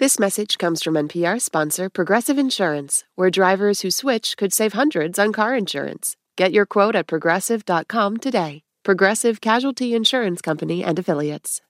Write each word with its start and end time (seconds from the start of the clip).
This 0.00 0.18
message 0.18 0.56
comes 0.56 0.82
from 0.82 0.94
NPR 0.94 1.38
sponsor 1.42 1.90
Progressive 1.90 2.38
Insurance, 2.38 3.04
where 3.16 3.28
drivers 3.28 3.82
who 3.82 3.90
switch 3.90 4.38
could 4.38 4.50
save 4.50 4.72
hundreds 4.72 5.18
on 5.18 5.30
car 5.30 5.54
insurance. 5.54 6.16
Get 6.38 6.52
your 6.52 6.64
quote 6.64 6.96
at 6.96 7.06
progressive.com 7.06 8.16
today. 8.16 8.62
Progressive 8.82 9.42
Casualty 9.42 9.94
Insurance 9.94 10.40
Company 10.40 10.82
and 10.82 10.98
Affiliates. 10.98 11.60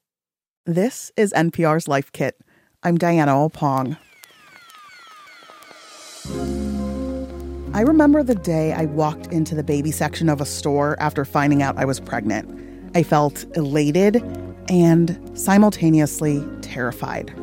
This 0.65 1.11
is 1.17 1.33
NPR's 1.33 1.89
Life 1.89 2.13
Kit. 2.13 2.37
I'm 2.85 2.97
Diana 2.99 3.33
Opong. 3.33 3.99
I 7.75 7.81
remember 7.81 8.23
the 8.23 8.37
day 8.37 8.73
I 8.75 8.85
walked 8.85 9.27
into 9.33 9.57
the 9.57 9.65
baby 9.65 9.91
section 9.91 10.29
of 10.29 10.41
a 10.41 10.47
store 10.47 10.95
after 11.01 11.25
finding 11.25 11.65
out 11.65 11.79
I 11.79 11.85
was 11.85 11.99
pregnant. 11.99 12.49
I 12.95 13.03
felt 13.03 13.45
elated 13.57 14.23
and 14.69 15.19
simultaneously 15.37 16.47
terrified. 16.63 17.35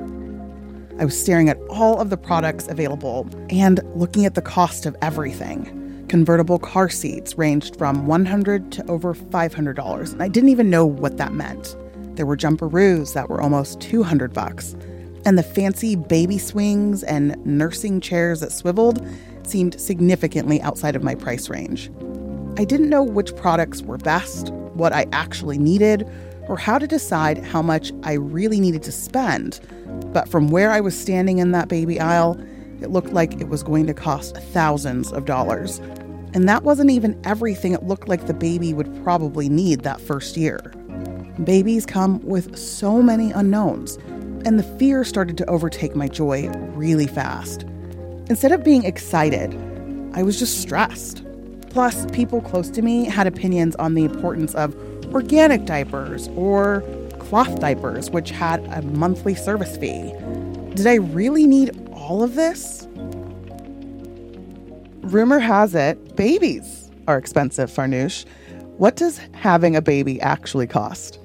I 1.00 1.06
was 1.06 1.20
staring 1.20 1.48
at 1.48 1.60
all 1.70 2.00
of 2.00 2.10
the 2.10 2.18
products 2.18 2.68
available 2.68 3.30
and 3.52 3.80
looking 3.94 4.26
at 4.26 4.34
the 4.34 4.42
cost 4.42 4.88
of 4.88 4.96
everything. 5.02 6.06
Convertible 6.08 6.58
car 6.58 6.90
seats 6.90 7.38
ranged 7.38 7.76
from 7.76 8.08
100 8.08 8.72
to 8.72 8.88
over 8.90 9.14
$500, 9.14 10.12
and 10.12 10.24
I 10.24 10.28
didn't 10.28 10.50
even 10.50 10.72
know 10.72 10.86
what 10.86 11.18
that 11.18 11.34
meant. 11.34 11.76
There 12.16 12.26
were 12.26 12.38
jumperoos 12.38 13.14
that 13.14 13.30
were 13.30 13.40
almost 13.40 13.80
200 13.80 14.34
bucks, 14.34 14.76
and 15.24 15.38
the 15.38 15.44
fancy 15.44 15.96
baby 15.96 16.40
swings 16.40 17.04
and 17.04 17.36
nursing 17.46 18.02
chairs 18.02 18.40
that 18.40 18.52
swiveled 18.52 19.06
seemed 19.44 19.80
significantly 19.80 20.60
outside 20.62 20.96
of 20.96 21.04
my 21.04 21.14
price 21.14 21.48
range. 21.48 21.92
I 22.58 22.66
didn't 22.66 22.90
know 22.90 23.04
which 23.04 23.36
products 23.36 23.84
were 23.84 24.00
best, 24.00 24.52
what 24.74 24.94
I 24.94 25.06
actually 25.12 25.60
needed, 25.60 26.10
or 26.48 26.58
how 26.58 26.78
to 26.78 26.88
decide 26.88 27.44
how 27.44 27.62
much 27.62 27.92
I 28.04 28.14
really 28.14 28.60
needed 28.60 28.84
to 28.84 28.92
spend. 28.92 29.60
But 30.14 30.30
from 30.30 30.50
where 30.50 30.72
I 30.72 30.80
was 30.80 30.98
standing 30.98 31.40
in 31.40 31.52
that 31.52 31.68
baby 31.68 32.00
aisle, 32.00 32.40
it 32.82 32.90
looked 32.90 33.14
like 33.14 33.40
it 33.42 33.50
was 33.50 33.64
going 33.64 33.88
to 33.88 33.94
cost 33.94 34.38
thousands 34.38 35.12
of 35.12 35.26
dollars. 35.26 35.80
And 36.34 36.48
that 36.48 36.64
wasn't 36.64 36.92
even 36.92 37.20
everything 37.24 37.74
it 37.74 37.84
looked 37.84 38.08
like 38.08 38.28
the 38.28 38.34
baby 38.34 38.74
would 38.74 39.04
probably 39.04 39.50
need 39.50 39.82
that 39.82 40.00
first 40.00 40.38
year. 40.38 40.60
Babies 41.44 41.86
come 41.86 42.20
with 42.22 42.58
so 42.58 43.02
many 43.02 43.32
unknowns, 43.32 43.98
and 44.46 44.60
the 44.60 44.78
fear 44.78 45.04
started 45.04 45.38
to 45.38 45.50
overtake 45.50 45.96
my 45.96 46.08
joy 46.08 46.50
really 46.74 47.08
fast. 47.08 47.64
Instead 48.30 48.52
of 48.52 48.64
being 48.64 48.84
excited, 48.84 49.54
I 50.14 50.24
was 50.24 50.38
just 50.38 50.62
stressed. 50.62 51.24
Plus, 51.70 52.06
people 52.12 52.42
close 52.42 52.70
to 52.72 52.82
me 52.82 53.06
had 53.06 53.28
opinions 53.28 53.76
on 53.76 53.94
the 53.94 54.04
importance 54.04 54.54
of 54.56 54.76
organic 55.14 55.66
diapers 55.66 56.28
or 56.30 56.84
cloth 57.20 57.60
diapers, 57.60 58.10
which 58.10 58.32
had 58.32 58.64
a 58.66 58.82
monthly 58.82 59.36
service 59.36 59.78
fee. 59.78 60.14
Did 60.76 60.88
I 60.88 60.96
really 60.96 61.48
need 61.48 61.90
all 61.92 62.24
of 62.24 62.36
this? 62.36 62.88
Rumor 65.02 65.40
has 65.40 65.74
it 65.74 66.16
babies 66.16 66.88
are 67.08 67.18
expensive, 67.18 67.72
Farnoosh. 67.72 68.26
What 68.78 68.96
does 68.96 69.20
having 69.32 69.76
a 69.76 69.82
baby 69.82 70.22
actually 70.22 70.68
cost? 70.68 71.20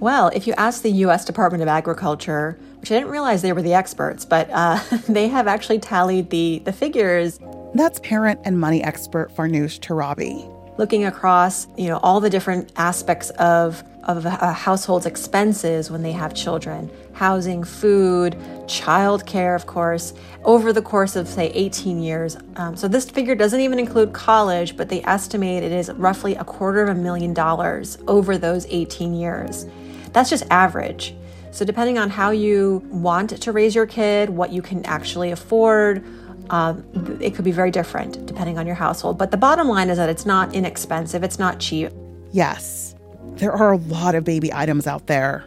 Well, 0.00 0.28
if 0.28 0.46
you 0.46 0.54
ask 0.54 0.82
the 0.82 0.90
U.S. 0.90 1.24
Department 1.24 1.62
of 1.62 1.68
Agriculture, 1.68 2.58
which 2.80 2.90
I 2.90 2.96
didn't 2.96 3.10
realize 3.10 3.42
they 3.42 3.52
were 3.52 3.62
the 3.62 3.74
experts, 3.74 4.24
but 4.24 4.48
uh, 4.52 4.80
they 5.08 5.28
have 5.28 5.46
actually 5.46 5.78
tallied 5.78 6.30
the, 6.30 6.60
the 6.64 6.72
figures. 6.72 7.38
That's 7.74 8.00
parent 8.00 8.40
and 8.44 8.58
money 8.58 8.82
expert 8.82 9.34
Farnoosh 9.34 9.80
Torabi 9.80 10.55
looking 10.78 11.04
across, 11.04 11.66
you 11.76 11.88
know, 11.88 11.98
all 12.02 12.20
the 12.20 12.30
different 12.30 12.72
aspects 12.76 13.30
of 13.30 13.82
of 14.06 14.24
a 14.24 14.52
household's 14.52 15.04
expenses 15.04 15.90
when 15.90 16.00
they 16.00 16.12
have 16.12 16.32
children 16.32 16.88
housing, 17.12 17.64
food, 17.64 18.34
childcare, 18.66 19.56
of 19.56 19.66
course, 19.66 20.12
over 20.44 20.70
the 20.70 20.82
course 20.82 21.16
of, 21.16 21.26
say, 21.26 21.46
18 21.54 22.02
years. 22.02 22.36
Um, 22.56 22.76
so 22.76 22.88
this 22.88 23.08
figure 23.08 23.34
doesn't 23.34 23.60
even 23.60 23.78
include 23.78 24.12
college, 24.12 24.76
but 24.76 24.90
they 24.90 25.02
estimate 25.02 25.62
it 25.62 25.72
is 25.72 25.90
roughly 25.92 26.34
a 26.34 26.44
quarter 26.44 26.82
of 26.82 26.90
a 26.90 26.94
million 26.94 27.32
dollars 27.32 27.96
over 28.06 28.36
those 28.36 28.66
18 28.68 29.14
years. 29.14 29.66
That's 30.12 30.28
just 30.28 30.44
average. 30.50 31.14
So, 31.52 31.64
depending 31.64 31.96
on 31.96 32.10
how 32.10 32.32
you 32.32 32.82
want 32.90 33.30
to 33.30 33.50
raise 33.50 33.74
your 33.74 33.86
kid, 33.86 34.28
what 34.28 34.52
you 34.52 34.60
can 34.60 34.84
actually 34.84 35.30
afford, 35.30 36.04
um, 36.50 36.84
it 37.20 37.34
could 37.34 37.44
be 37.44 37.52
very 37.52 37.70
different 37.70 38.24
depending 38.26 38.58
on 38.58 38.66
your 38.66 38.76
household. 38.76 39.18
But 39.18 39.30
the 39.30 39.36
bottom 39.36 39.68
line 39.68 39.90
is 39.90 39.98
that 39.98 40.08
it's 40.08 40.26
not 40.26 40.54
inexpensive, 40.54 41.22
it's 41.22 41.38
not 41.38 41.60
cheap. 41.60 41.92
Yes, 42.32 42.94
there 43.36 43.52
are 43.52 43.72
a 43.72 43.78
lot 43.78 44.14
of 44.14 44.24
baby 44.24 44.52
items 44.52 44.86
out 44.86 45.06
there 45.06 45.46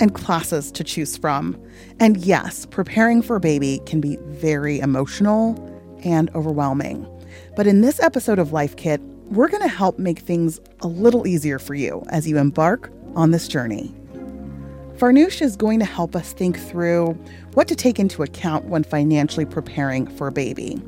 and 0.00 0.14
classes 0.14 0.70
to 0.72 0.84
choose 0.84 1.16
from. 1.16 1.60
And 2.00 2.16
yes, 2.18 2.66
preparing 2.66 3.22
for 3.22 3.36
a 3.36 3.40
baby 3.40 3.80
can 3.86 4.00
be 4.00 4.16
very 4.26 4.80
emotional 4.80 5.56
and 6.04 6.30
overwhelming. 6.34 7.06
But 7.56 7.66
in 7.66 7.80
this 7.80 8.00
episode 8.00 8.38
of 8.38 8.52
Life 8.52 8.76
Kit, 8.76 9.00
we're 9.30 9.48
going 9.48 9.62
to 9.62 9.68
help 9.68 9.98
make 9.98 10.20
things 10.20 10.60
a 10.80 10.86
little 10.86 11.26
easier 11.26 11.58
for 11.58 11.74
you 11.74 12.04
as 12.10 12.26
you 12.28 12.38
embark 12.38 12.90
on 13.14 13.30
this 13.30 13.48
journey. 13.48 13.94
Farnoosh 14.98 15.40
is 15.40 15.54
going 15.54 15.78
to 15.78 15.84
help 15.84 16.16
us 16.16 16.32
think 16.32 16.58
through 16.58 17.12
what 17.54 17.68
to 17.68 17.76
take 17.76 18.00
into 18.00 18.24
account 18.24 18.64
when 18.64 18.82
financially 18.82 19.46
preparing 19.46 20.08
for 20.08 20.26
a 20.26 20.32
baby. 20.32 20.82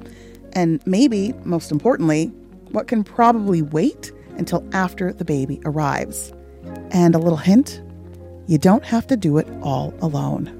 And 0.52 0.84
maybe, 0.84 1.32
most 1.44 1.70
importantly, 1.70 2.26
what 2.72 2.88
can 2.88 3.04
probably 3.04 3.62
wait 3.62 4.10
until 4.36 4.68
after 4.72 5.12
the 5.12 5.24
baby 5.24 5.60
arrives. 5.64 6.32
And 6.90 7.14
a 7.14 7.18
little 7.18 7.38
hint 7.38 7.80
you 8.48 8.58
don't 8.58 8.84
have 8.84 9.06
to 9.06 9.16
do 9.16 9.38
it 9.38 9.46
all 9.62 9.94
alone. 10.02 10.59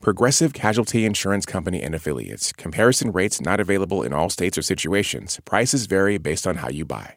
Progressive 0.00 0.54
Casualty 0.54 1.04
Insurance 1.04 1.44
Company 1.44 1.82
and 1.82 1.94
Affiliates. 1.94 2.54
Comparison 2.54 3.12
rates 3.12 3.38
not 3.38 3.60
available 3.60 4.02
in 4.02 4.14
all 4.14 4.30
states 4.30 4.56
or 4.56 4.62
situations. 4.62 5.38
Prices 5.44 5.84
vary 5.84 6.16
based 6.16 6.46
on 6.46 6.56
how 6.56 6.70
you 6.70 6.86
buy. 6.86 7.16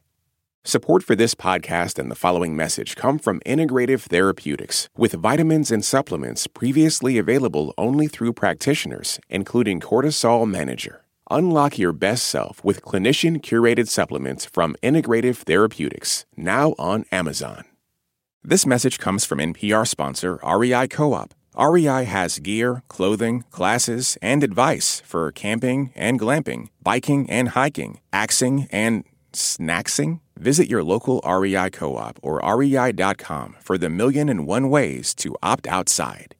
Support 0.65 1.01
for 1.01 1.15
this 1.15 1.33
podcast 1.33 1.97
and 1.97 2.11
the 2.11 2.15
following 2.15 2.57
message 2.57 2.97
come 2.97 3.19
from 3.19 3.39
Integrative 3.45 4.01
Therapeutics, 4.01 4.89
with 4.97 5.13
vitamins 5.13 5.71
and 5.71 5.85
supplements 5.85 6.45
previously 6.47 7.17
available 7.17 7.73
only 7.77 8.07
through 8.07 8.33
practitioners, 8.33 9.17
including 9.29 9.79
Cortisol 9.79 10.45
Manager. 10.45 11.05
Unlock 11.31 11.79
your 11.79 11.93
best 11.93 12.27
self 12.27 12.61
with 12.65 12.81
clinician 12.81 13.39
curated 13.39 13.87
supplements 13.87 14.43
from 14.43 14.75
Integrative 14.83 15.37
Therapeutics, 15.37 16.25
now 16.35 16.75
on 16.77 17.05
Amazon. 17.13 17.63
This 18.43 18.65
message 18.65 18.99
comes 18.99 19.23
from 19.23 19.39
NPR 19.39 19.87
sponsor 19.87 20.37
REI 20.43 20.89
Co 20.89 21.13
op 21.13 21.33
REI 21.57 22.05
has 22.05 22.39
gear, 22.39 22.83
clothing, 22.87 23.43
classes, 23.51 24.17
and 24.21 24.43
advice 24.43 25.01
for 25.05 25.31
camping 25.31 25.91
and 25.95 26.19
glamping, 26.19 26.69
biking 26.81 27.29
and 27.29 27.49
hiking, 27.49 27.99
axing 28.11 28.67
and 28.71 29.03
snacksing. 29.33 30.19
Visit 30.37 30.67
your 30.67 30.83
local 30.83 31.21
REI 31.25 31.69
co 31.69 31.95
op 31.95 32.19
or 32.21 32.41
rei.com 32.43 33.55
for 33.59 33.77
the 33.77 33.89
million 33.89 34.29
and 34.29 34.47
one 34.47 34.69
ways 34.69 35.13
to 35.15 35.35
opt 35.43 35.67
outside. 35.67 36.35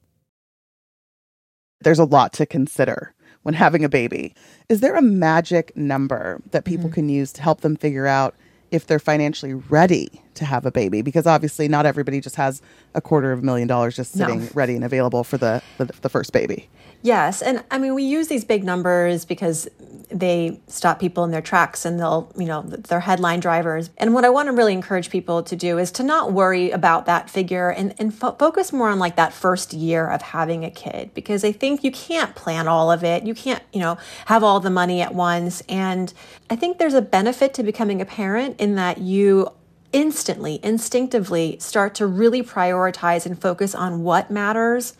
There's 1.80 1.98
a 1.98 2.04
lot 2.04 2.32
to 2.34 2.46
consider 2.46 3.14
when 3.42 3.54
having 3.54 3.84
a 3.84 3.88
baby. 3.88 4.34
Is 4.68 4.80
there 4.80 4.96
a 4.96 5.02
magic 5.02 5.76
number 5.76 6.40
that 6.50 6.64
people 6.64 6.86
mm-hmm. 6.86 6.94
can 6.94 7.08
use 7.08 7.32
to 7.34 7.42
help 7.42 7.60
them 7.60 7.76
figure 7.76 8.06
out 8.06 8.34
if 8.70 8.86
they're 8.86 8.98
financially 8.98 9.54
ready 9.54 10.22
to 10.34 10.44
have 10.44 10.66
a 10.66 10.70
baby 10.70 11.02
because 11.02 11.26
obviously 11.26 11.68
not 11.68 11.86
everybody 11.86 12.20
just 12.20 12.36
has 12.36 12.60
a 12.94 13.00
quarter 13.00 13.32
of 13.32 13.38
a 13.38 13.42
million 13.42 13.68
dollars 13.68 13.96
just 13.96 14.12
sitting 14.12 14.40
no. 14.40 14.48
ready 14.54 14.74
and 14.74 14.84
available 14.84 15.22
for 15.22 15.38
the, 15.38 15.62
the, 15.78 15.86
the 16.02 16.08
first 16.08 16.32
baby 16.32 16.68
yes 17.02 17.40
and 17.40 17.62
i 17.70 17.78
mean 17.78 17.94
we 17.94 18.02
use 18.02 18.28
these 18.28 18.44
big 18.44 18.64
numbers 18.64 19.24
because 19.24 19.68
they 20.14 20.60
stop 20.68 21.00
people 21.00 21.24
in 21.24 21.32
their 21.32 21.42
tracks 21.42 21.84
and 21.84 21.98
they'll, 21.98 22.32
you 22.38 22.46
know, 22.46 22.62
they're 22.62 23.00
headline 23.00 23.40
drivers. 23.40 23.90
And 23.98 24.14
what 24.14 24.24
I 24.24 24.30
want 24.30 24.46
to 24.46 24.52
really 24.52 24.72
encourage 24.72 25.10
people 25.10 25.42
to 25.42 25.56
do 25.56 25.76
is 25.76 25.90
to 25.92 26.04
not 26.04 26.32
worry 26.32 26.70
about 26.70 27.06
that 27.06 27.28
figure 27.28 27.70
and, 27.70 27.94
and 27.98 28.14
fo- 28.14 28.32
focus 28.32 28.72
more 28.72 28.88
on 28.88 29.00
like 29.00 29.16
that 29.16 29.32
first 29.32 29.72
year 29.72 30.08
of 30.08 30.22
having 30.22 30.64
a 30.64 30.70
kid 30.70 31.12
because 31.14 31.44
I 31.44 31.50
think 31.50 31.82
you 31.82 31.90
can't 31.90 32.36
plan 32.36 32.68
all 32.68 32.92
of 32.92 33.02
it. 33.02 33.24
You 33.24 33.34
can't, 33.34 33.62
you 33.72 33.80
know, 33.80 33.98
have 34.26 34.44
all 34.44 34.60
the 34.60 34.70
money 34.70 35.00
at 35.00 35.14
once. 35.14 35.62
And 35.68 36.14
I 36.48 36.54
think 36.54 36.78
there's 36.78 36.94
a 36.94 37.02
benefit 37.02 37.52
to 37.54 37.64
becoming 37.64 38.00
a 38.00 38.06
parent 38.06 38.60
in 38.60 38.76
that 38.76 38.98
you 38.98 39.48
instantly, 39.92 40.60
instinctively 40.62 41.56
start 41.58 41.96
to 41.96 42.06
really 42.06 42.42
prioritize 42.42 43.26
and 43.26 43.40
focus 43.40 43.74
on 43.74 44.04
what 44.04 44.30
matters. 44.30 44.96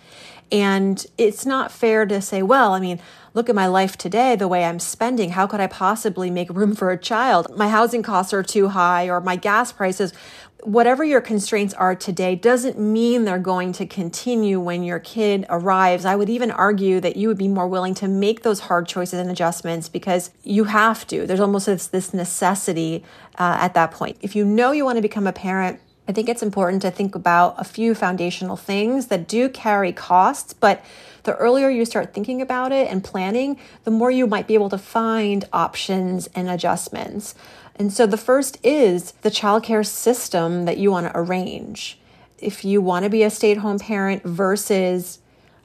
And 0.50 1.04
it's 1.18 1.46
not 1.46 1.72
fair 1.72 2.04
to 2.06 2.20
say, 2.20 2.42
well, 2.42 2.74
I 2.74 2.80
mean, 2.80 3.00
look 3.34 3.48
at 3.48 3.54
my 3.54 3.66
life 3.66 3.98
today, 3.98 4.36
the 4.36 4.48
way 4.48 4.64
I'm 4.64 4.78
spending. 4.78 5.30
How 5.30 5.46
could 5.46 5.60
I 5.60 5.66
possibly 5.66 6.30
make 6.30 6.48
room 6.50 6.74
for 6.74 6.90
a 6.90 6.98
child? 6.98 7.54
My 7.56 7.68
housing 7.68 8.02
costs 8.02 8.32
are 8.32 8.42
too 8.42 8.68
high, 8.68 9.08
or 9.08 9.20
my 9.20 9.36
gas 9.36 9.72
prices 9.72 10.12
whatever 10.64 11.04
your 11.04 11.20
constraints 11.20 11.74
are 11.74 11.94
today 11.94 12.34
doesn't 12.34 12.78
mean 12.78 13.24
they're 13.24 13.38
going 13.38 13.72
to 13.72 13.86
continue 13.86 14.58
when 14.58 14.82
your 14.82 14.98
kid 14.98 15.44
arrives. 15.50 16.04
I 16.06 16.16
would 16.16 16.30
even 16.30 16.50
argue 16.50 17.00
that 17.00 17.16
you 17.16 17.28
would 17.28 17.38
be 17.38 17.48
more 17.48 17.68
willing 17.68 17.94
to 17.96 18.08
make 18.08 18.42
those 18.42 18.60
hard 18.60 18.88
choices 18.88 19.20
and 19.20 19.30
adjustments 19.30 19.88
because 19.88 20.30
you 20.42 20.64
have 20.64 21.06
to. 21.08 21.26
There's 21.26 21.40
almost 21.40 21.66
this, 21.66 22.14
necessity 22.14 23.04
uh, 23.38 23.58
at 23.60 23.74
that 23.74 23.90
point. 23.90 24.16
If 24.20 24.34
you 24.34 24.44
know 24.44 24.72
you 24.72 24.84
want 24.84 24.96
to 24.96 25.02
become 25.02 25.26
a 25.26 25.32
parent, 25.32 25.80
I 26.06 26.12
think 26.12 26.28
it's 26.28 26.42
important 26.42 26.82
to 26.82 26.90
think 26.90 27.14
about 27.14 27.54
a 27.58 27.64
few 27.64 27.94
foundational 27.94 28.56
things 28.56 29.06
that 29.06 29.26
do 29.26 29.48
carry 29.48 29.92
costs, 29.92 30.52
but 30.52 30.84
the 31.22 31.34
earlier 31.36 31.70
you 31.70 31.86
start 31.86 32.12
thinking 32.12 32.42
about 32.42 32.72
it 32.72 32.90
and 32.90 33.02
planning, 33.02 33.58
the 33.84 33.90
more 33.90 34.10
you 34.10 34.26
might 34.26 34.46
be 34.46 34.54
able 34.54 34.68
to 34.68 34.78
find 34.78 35.46
options 35.52 36.26
and 36.34 36.50
adjustments. 36.50 37.34
And 37.76 37.92
so 37.92 38.06
the 38.06 38.18
first 38.18 38.58
is 38.62 39.12
the 39.22 39.30
childcare 39.30 39.86
system 39.86 40.66
that 40.66 40.76
you 40.76 40.90
want 40.90 41.06
to 41.06 41.18
arrange. 41.18 41.98
If 42.38 42.64
you 42.64 42.82
want 42.82 43.04
to 43.04 43.10
be 43.10 43.22
a 43.22 43.30
stay 43.30 43.52
at 43.52 43.58
home 43.58 43.78
parent 43.78 44.22
versus 44.24 45.20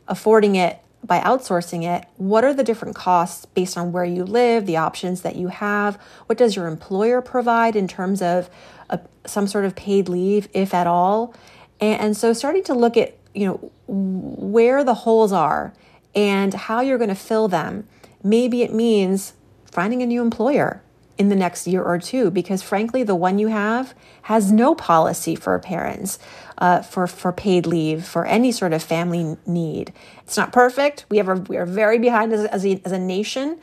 affording 0.08 0.56
it 0.56 0.80
by 1.04 1.20
outsourcing 1.20 1.84
it, 1.84 2.06
what 2.16 2.46
are 2.46 2.54
the 2.54 2.64
different 2.64 2.96
costs 2.96 3.46
based 3.46 3.78
on 3.78 3.92
where 3.92 4.06
you 4.06 4.24
live, 4.24 4.66
the 4.66 4.78
options 4.78 5.22
that 5.22 5.36
you 5.36 5.50
have? 5.50 5.96
What 6.28 6.38
does 6.38 6.56
your 6.56 6.68
employer 6.68 7.22
provide 7.22 7.76
in 7.76 7.88
terms 7.88 8.22
of 8.22 8.50
a, 8.90 9.00
some 9.26 9.48
sort 9.48 9.66
of 9.66 9.76
paid 9.76 10.10
leave, 10.10 10.48
if 10.54 10.74
at 10.74 10.88
all? 10.88 11.34
And, 11.80 12.02
and 12.02 12.18
so 12.18 12.34
starting 12.34 12.64
to 12.66 12.74
look 12.74 12.98
at, 12.98 13.18
you 13.34 13.46
know, 13.46 13.72
where 13.88 14.84
the 14.84 14.94
holes 14.94 15.32
are 15.32 15.74
and 16.16 16.54
how 16.54 16.82
you're 16.82 16.98
going 16.98 17.10
to 17.10 17.16
fill 17.16 17.48
them. 17.48 17.88
Maybe 18.24 18.64
it 18.64 18.74
means 18.74 19.34
finding 19.72 20.02
a 20.02 20.06
new 20.06 20.22
employer 20.22 20.82
in 21.20 21.28
the 21.28 21.36
next 21.36 21.68
year 21.68 21.84
or 21.84 22.00
two 22.00 22.32
because 22.32 22.64
frankly 22.64 23.04
the 23.04 23.14
one 23.14 23.38
you 23.38 23.48
have 23.48 23.94
has 24.24 24.54
no 24.54 24.74
policy 24.74 25.36
for 25.36 25.60
parents 25.60 26.18
uh, 26.60 26.82
for 26.82 27.06
for 27.08 27.34
paid 27.34 27.68
leave 27.68 28.06
for 28.06 28.26
any 28.26 28.54
sort 28.54 28.72
of 28.72 28.82
family 28.82 29.36
need 29.46 29.92
it's 30.24 30.38
not 30.38 30.54
perfect 30.54 31.06
we 31.10 31.18
have 31.18 31.28
a, 31.28 31.36
we 31.36 31.58
are 31.58 31.66
very 31.66 32.00
behind 32.00 32.32
as, 32.32 32.46
as, 32.46 32.66
a, 32.66 32.82
as 32.86 32.94
a 32.94 32.98
nation 32.98 33.60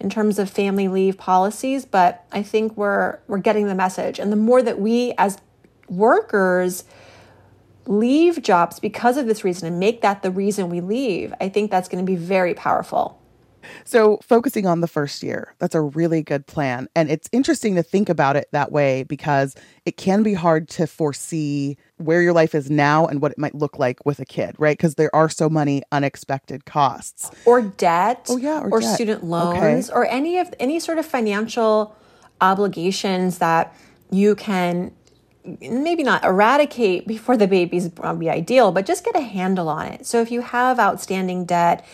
in 0.00 0.10
terms 0.10 0.38
of 0.38 0.48
family 0.48 0.88
leave 0.88 1.16
policies 1.16 1.84
but 1.84 2.24
i 2.32 2.42
think 2.42 2.76
we're 2.76 3.18
we're 3.26 3.38
getting 3.38 3.66
the 3.66 3.74
message 3.74 4.18
and 4.18 4.32
the 4.32 4.36
more 4.36 4.62
that 4.62 4.80
we 4.80 5.12
as 5.18 5.38
workers 5.88 6.84
leave 7.86 8.42
jobs 8.42 8.78
because 8.78 9.16
of 9.16 9.26
this 9.26 9.42
reason 9.44 9.66
and 9.66 9.80
make 9.80 10.00
that 10.02 10.22
the 10.22 10.30
reason 10.30 10.68
we 10.68 10.80
leave 10.80 11.32
i 11.40 11.48
think 11.48 11.70
that's 11.70 11.88
going 11.88 12.04
to 12.04 12.10
be 12.10 12.16
very 12.16 12.54
powerful 12.54 13.20
so, 13.84 14.18
focusing 14.22 14.66
on 14.66 14.80
the 14.80 14.88
first 14.88 15.22
year, 15.22 15.54
that's 15.58 15.74
a 15.74 15.80
really 15.80 16.22
good 16.22 16.46
plan. 16.46 16.88
And 16.94 17.10
it's 17.10 17.28
interesting 17.32 17.74
to 17.76 17.82
think 17.82 18.08
about 18.08 18.36
it 18.36 18.48
that 18.52 18.72
way 18.72 19.04
because 19.04 19.54
it 19.84 19.96
can 19.96 20.22
be 20.22 20.34
hard 20.34 20.68
to 20.70 20.86
foresee 20.86 21.76
where 22.00 22.22
your 22.22 22.32
life 22.32 22.54
is 22.54 22.70
now 22.70 23.06
and 23.06 23.20
what 23.20 23.32
it 23.32 23.38
might 23.38 23.54
look 23.54 23.78
like 23.78 24.04
with 24.06 24.18
a 24.18 24.24
kid, 24.24 24.54
right? 24.58 24.76
Because 24.76 24.94
there 24.94 25.14
are 25.14 25.28
so 25.28 25.48
many 25.48 25.82
unexpected 25.92 26.64
costs. 26.64 27.30
Or 27.44 27.62
debt. 27.62 28.26
Oh, 28.28 28.36
yeah. 28.36 28.60
Or, 28.60 28.70
or 28.70 28.80
debt. 28.80 28.94
student 28.94 29.24
loans 29.24 29.90
okay. 29.90 29.96
or 29.96 30.06
any 30.06 30.38
of 30.38 30.52
any 30.58 30.80
sort 30.80 30.98
of 30.98 31.06
financial 31.06 31.94
obligations 32.40 33.38
that 33.38 33.74
you 34.10 34.34
can 34.34 34.92
maybe 35.60 36.02
not 36.02 36.24
eradicate 36.24 37.06
before 37.06 37.36
the 37.36 37.46
baby's 37.46 37.88
be 37.88 38.28
ideal, 38.28 38.72
but 38.72 38.86
just 38.86 39.04
get 39.04 39.16
a 39.16 39.20
handle 39.20 39.68
on 39.68 39.86
it. 39.86 40.06
So 40.06 40.20
if 40.20 40.30
you 40.30 40.42
have 40.42 40.78
outstanding 40.78 41.44
debt, 41.44 41.84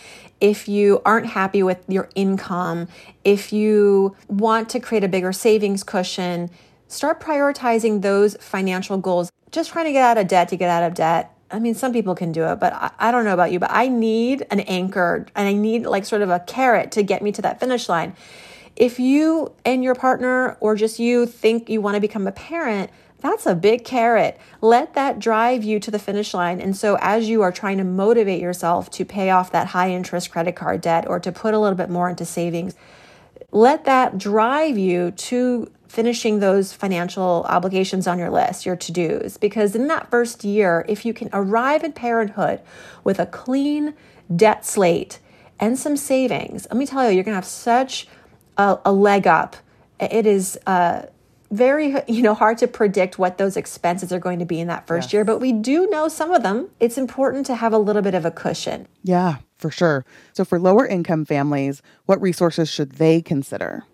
if 0.40 0.68
you 0.68 1.00
aren't 1.04 1.26
happy 1.26 1.62
with 1.62 1.78
your 1.88 2.08
income, 2.14 2.88
if 3.24 3.52
you 3.52 4.16
want 4.28 4.68
to 4.70 4.80
create 4.80 5.04
a 5.04 5.08
bigger 5.08 5.32
savings 5.32 5.82
cushion, 5.82 6.50
start 6.88 7.20
prioritizing 7.20 8.02
those 8.02 8.36
financial 8.36 8.98
goals. 8.98 9.30
Just 9.50 9.70
trying 9.70 9.86
to 9.86 9.92
get 9.92 10.02
out 10.02 10.18
of 10.18 10.28
debt 10.28 10.48
to 10.48 10.56
get 10.56 10.68
out 10.68 10.82
of 10.82 10.94
debt. 10.94 11.32
I 11.50 11.58
mean, 11.58 11.74
some 11.74 11.92
people 11.92 12.14
can 12.14 12.32
do 12.32 12.44
it, 12.44 12.58
but 12.58 12.72
I, 12.72 12.90
I 12.98 13.10
don't 13.12 13.24
know 13.24 13.34
about 13.34 13.52
you, 13.52 13.60
but 13.60 13.70
I 13.72 13.88
need 13.88 14.46
an 14.50 14.60
anchor 14.60 15.26
and 15.34 15.48
I 15.48 15.52
need 15.52 15.86
like 15.86 16.04
sort 16.04 16.22
of 16.22 16.30
a 16.30 16.40
carrot 16.40 16.92
to 16.92 17.02
get 17.02 17.22
me 17.22 17.32
to 17.32 17.42
that 17.42 17.60
finish 17.60 17.88
line. 17.88 18.16
If 18.74 18.98
you 18.98 19.52
and 19.64 19.82
your 19.82 19.94
partner 19.94 20.56
or 20.60 20.74
just 20.74 20.98
you 20.98 21.24
think 21.24 21.70
you 21.70 21.80
want 21.80 21.94
to 21.94 22.00
become 22.00 22.26
a 22.26 22.32
parent, 22.32 22.90
that's 23.20 23.46
a 23.46 23.54
big 23.54 23.84
carrot. 23.84 24.38
Let 24.60 24.94
that 24.94 25.18
drive 25.18 25.64
you 25.64 25.80
to 25.80 25.90
the 25.90 25.98
finish 25.98 26.34
line. 26.34 26.60
And 26.60 26.76
so, 26.76 26.98
as 27.00 27.28
you 27.28 27.42
are 27.42 27.52
trying 27.52 27.78
to 27.78 27.84
motivate 27.84 28.40
yourself 28.40 28.90
to 28.90 29.04
pay 29.04 29.30
off 29.30 29.50
that 29.52 29.68
high 29.68 29.90
interest 29.90 30.30
credit 30.30 30.54
card 30.54 30.82
debt 30.82 31.08
or 31.08 31.18
to 31.20 31.32
put 31.32 31.54
a 31.54 31.58
little 31.58 31.76
bit 31.76 31.88
more 31.88 32.10
into 32.10 32.24
savings, 32.24 32.74
let 33.56 33.86
that 33.86 34.18
drive 34.18 34.76
you 34.76 35.12
to 35.12 35.70
finishing 35.88 36.40
those 36.40 36.74
financial 36.74 37.46
obligations 37.48 38.06
on 38.06 38.18
your 38.18 38.28
list, 38.28 38.66
your 38.66 38.76
to 38.76 38.92
dos. 38.92 39.38
Because 39.38 39.74
in 39.74 39.88
that 39.88 40.10
first 40.10 40.44
year, 40.44 40.84
if 40.88 41.06
you 41.06 41.14
can 41.14 41.30
arrive 41.32 41.82
in 41.82 41.92
parenthood 41.92 42.60
with 43.02 43.18
a 43.18 43.24
clean 43.24 43.94
debt 44.34 44.66
slate 44.66 45.20
and 45.58 45.78
some 45.78 45.96
savings, 45.96 46.66
let 46.70 46.76
me 46.76 46.84
tell 46.84 47.08
you, 47.08 47.14
you're 47.14 47.24
going 47.24 47.32
to 47.32 47.36
have 47.36 47.46
such 47.46 48.06
a, 48.58 48.78
a 48.84 48.92
leg 48.92 49.26
up. 49.26 49.56
It 49.98 50.26
is, 50.26 50.58
uh, 50.66 51.06
very 51.52 51.94
you 52.08 52.22
know 52.22 52.34
hard 52.34 52.58
to 52.58 52.66
predict 52.66 53.20
what 53.20 53.38
those 53.38 53.56
expenses 53.56 54.12
are 54.12 54.18
going 54.18 54.40
to 54.40 54.44
be 54.44 54.58
in 54.58 54.66
that 54.66 54.84
first 54.84 55.10
yes. 55.10 55.12
year 55.12 55.24
but 55.24 55.38
we 55.38 55.52
do 55.52 55.86
know 55.90 56.08
some 56.08 56.32
of 56.32 56.42
them 56.42 56.68
it's 56.80 56.98
important 56.98 57.46
to 57.46 57.54
have 57.54 57.72
a 57.72 57.78
little 57.78 58.02
bit 58.02 58.14
of 58.14 58.24
a 58.24 58.32
cushion 58.32 58.88
yeah 59.04 59.36
for 59.58 59.70
sure. 59.70 60.04
So 60.32 60.44
for 60.44 60.58
lower 60.58 60.86
income 60.86 61.24
families 61.24 61.82
what 62.06 62.20
resources 62.20 62.68
should 62.68 62.92
they 62.92 63.20
consider? 63.20 63.84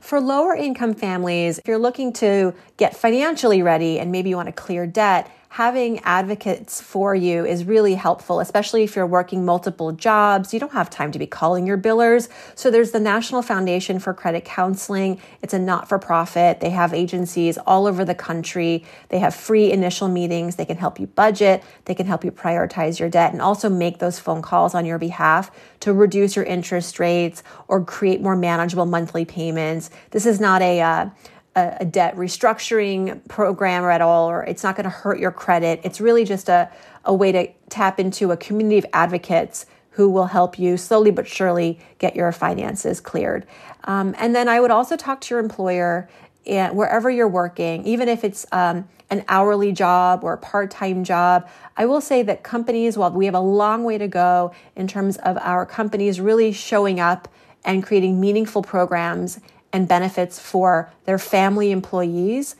For 0.00 0.20
lower 0.20 0.54
income 0.54 0.94
families 0.94 1.58
if 1.58 1.66
you're 1.66 1.78
looking 1.78 2.12
to 2.14 2.54
get 2.76 2.96
financially 2.96 3.62
ready 3.62 3.98
and 3.98 4.12
maybe 4.12 4.30
you 4.30 4.36
want 4.36 4.48
to 4.48 4.52
clear 4.52 4.86
debt 4.86 5.30
having 5.54 6.00
advocates 6.00 6.80
for 6.80 7.14
you 7.14 7.46
is 7.46 7.64
really 7.64 7.94
helpful, 7.94 8.40
especially 8.40 8.82
if 8.82 8.96
you're 8.96 9.06
working 9.06 9.44
multiple 9.44 9.92
jobs. 9.92 10.52
You 10.52 10.58
don't 10.58 10.72
have 10.72 10.90
time 10.90 11.12
to 11.12 11.18
be 11.20 11.28
calling 11.28 11.64
your 11.64 11.78
billers. 11.78 12.28
So 12.56 12.72
there's 12.72 12.90
the 12.90 12.98
National 12.98 13.40
Foundation 13.40 14.00
for 14.00 14.12
Credit 14.12 14.44
Counseling. 14.44 15.20
It's 15.42 15.54
a 15.54 15.60
not 15.60 15.88
for 15.88 15.96
profit. 15.96 16.58
They 16.58 16.70
have 16.70 16.92
agencies 16.92 17.56
all 17.56 17.86
over 17.86 18.04
the 18.04 18.16
country. 18.16 18.82
They 19.10 19.20
have 19.20 19.32
free 19.32 19.70
initial 19.70 20.08
meetings. 20.08 20.56
They 20.56 20.64
can 20.64 20.76
help 20.76 20.98
you 20.98 21.06
budget. 21.06 21.62
They 21.84 21.94
can 21.94 22.06
help 22.06 22.24
you 22.24 22.32
prioritize 22.32 22.98
your 22.98 23.08
debt 23.08 23.32
and 23.32 23.40
also 23.40 23.68
make 23.68 24.00
those 24.00 24.18
phone 24.18 24.42
calls 24.42 24.74
on 24.74 24.84
your 24.84 24.98
behalf 24.98 25.52
to 25.78 25.92
reduce 25.92 26.34
your 26.34 26.46
interest 26.46 26.98
rates 26.98 27.44
or 27.68 27.84
create 27.84 28.20
more 28.20 28.34
manageable 28.34 28.86
monthly 28.86 29.24
payments. 29.24 29.90
This 30.10 30.26
is 30.26 30.40
not 30.40 30.62
a, 30.62 30.80
uh, 30.80 31.10
a, 31.56 31.78
a 31.80 31.84
debt 31.84 32.16
restructuring 32.16 33.26
program 33.28 33.84
or 33.84 33.90
at 33.90 34.00
all, 34.00 34.30
or 34.30 34.42
it's 34.44 34.62
not 34.62 34.76
going 34.76 34.84
to 34.84 34.90
hurt 34.90 35.18
your 35.18 35.30
credit. 35.30 35.80
It's 35.84 36.00
really 36.00 36.24
just 36.24 36.48
a, 36.48 36.70
a 37.04 37.14
way 37.14 37.32
to 37.32 37.48
tap 37.68 38.00
into 38.00 38.32
a 38.32 38.36
community 38.36 38.78
of 38.78 38.86
advocates 38.92 39.66
who 39.90 40.10
will 40.10 40.26
help 40.26 40.58
you 40.58 40.76
slowly 40.76 41.10
but 41.12 41.26
surely 41.26 41.78
get 41.98 42.16
your 42.16 42.32
finances 42.32 43.00
cleared. 43.00 43.46
Um, 43.84 44.14
and 44.18 44.34
then 44.34 44.48
I 44.48 44.60
would 44.60 44.72
also 44.72 44.96
talk 44.96 45.20
to 45.22 45.34
your 45.34 45.40
employer 45.40 46.08
and 46.46 46.76
wherever 46.76 47.08
you're 47.08 47.28
working, 47.28 47.84
even 47.84 48.08
if 48.08 48.24
it's 48.24 48.44
um, 48.52 48.88
an 49.10 49.24
hourly 49.28 49.72
job 49.72 50.24
or 50.24 50.32
a 50.32 50.38
part 50.38 50.70
time 50.70 51.04
job. 51.04 51.48
I 51.76 51.86
will 51.86 52.00
say 52.00 52.22
that 52.24 52.42
companies, 52.42 52.98
while 52.98 53.10
we 53.10 53.26
have 53.26 53.34
a 53.34 53.40
long 53.40 53.84
way 53.84 53.98
to 53.98 54.08
go 54.08 54.52
in 54.76 54.88
terms 54.88 55.16
of 55.18 55.38
our 55.38 55.64
companies 55.64 56.20
really 56.20 56.52
showing 56.52 57.00
up 57.00 57.28
and 57.64 57.82
creating 57.82 58.20
meaningful 58.20 58.62
programs 58.62 59.40
and 59.74 59.88
benefits 59.88 60.38
for 60.38 60.90
their 61.04 61.18
family 61.18 61.72
employees, 61.72 62.54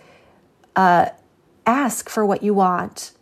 uh, 0.75 1.07
ask 1.65 2.11
for 2.11 2.27
what 2.27 2.43
you 2.43 2.53
want. 2.53 3.13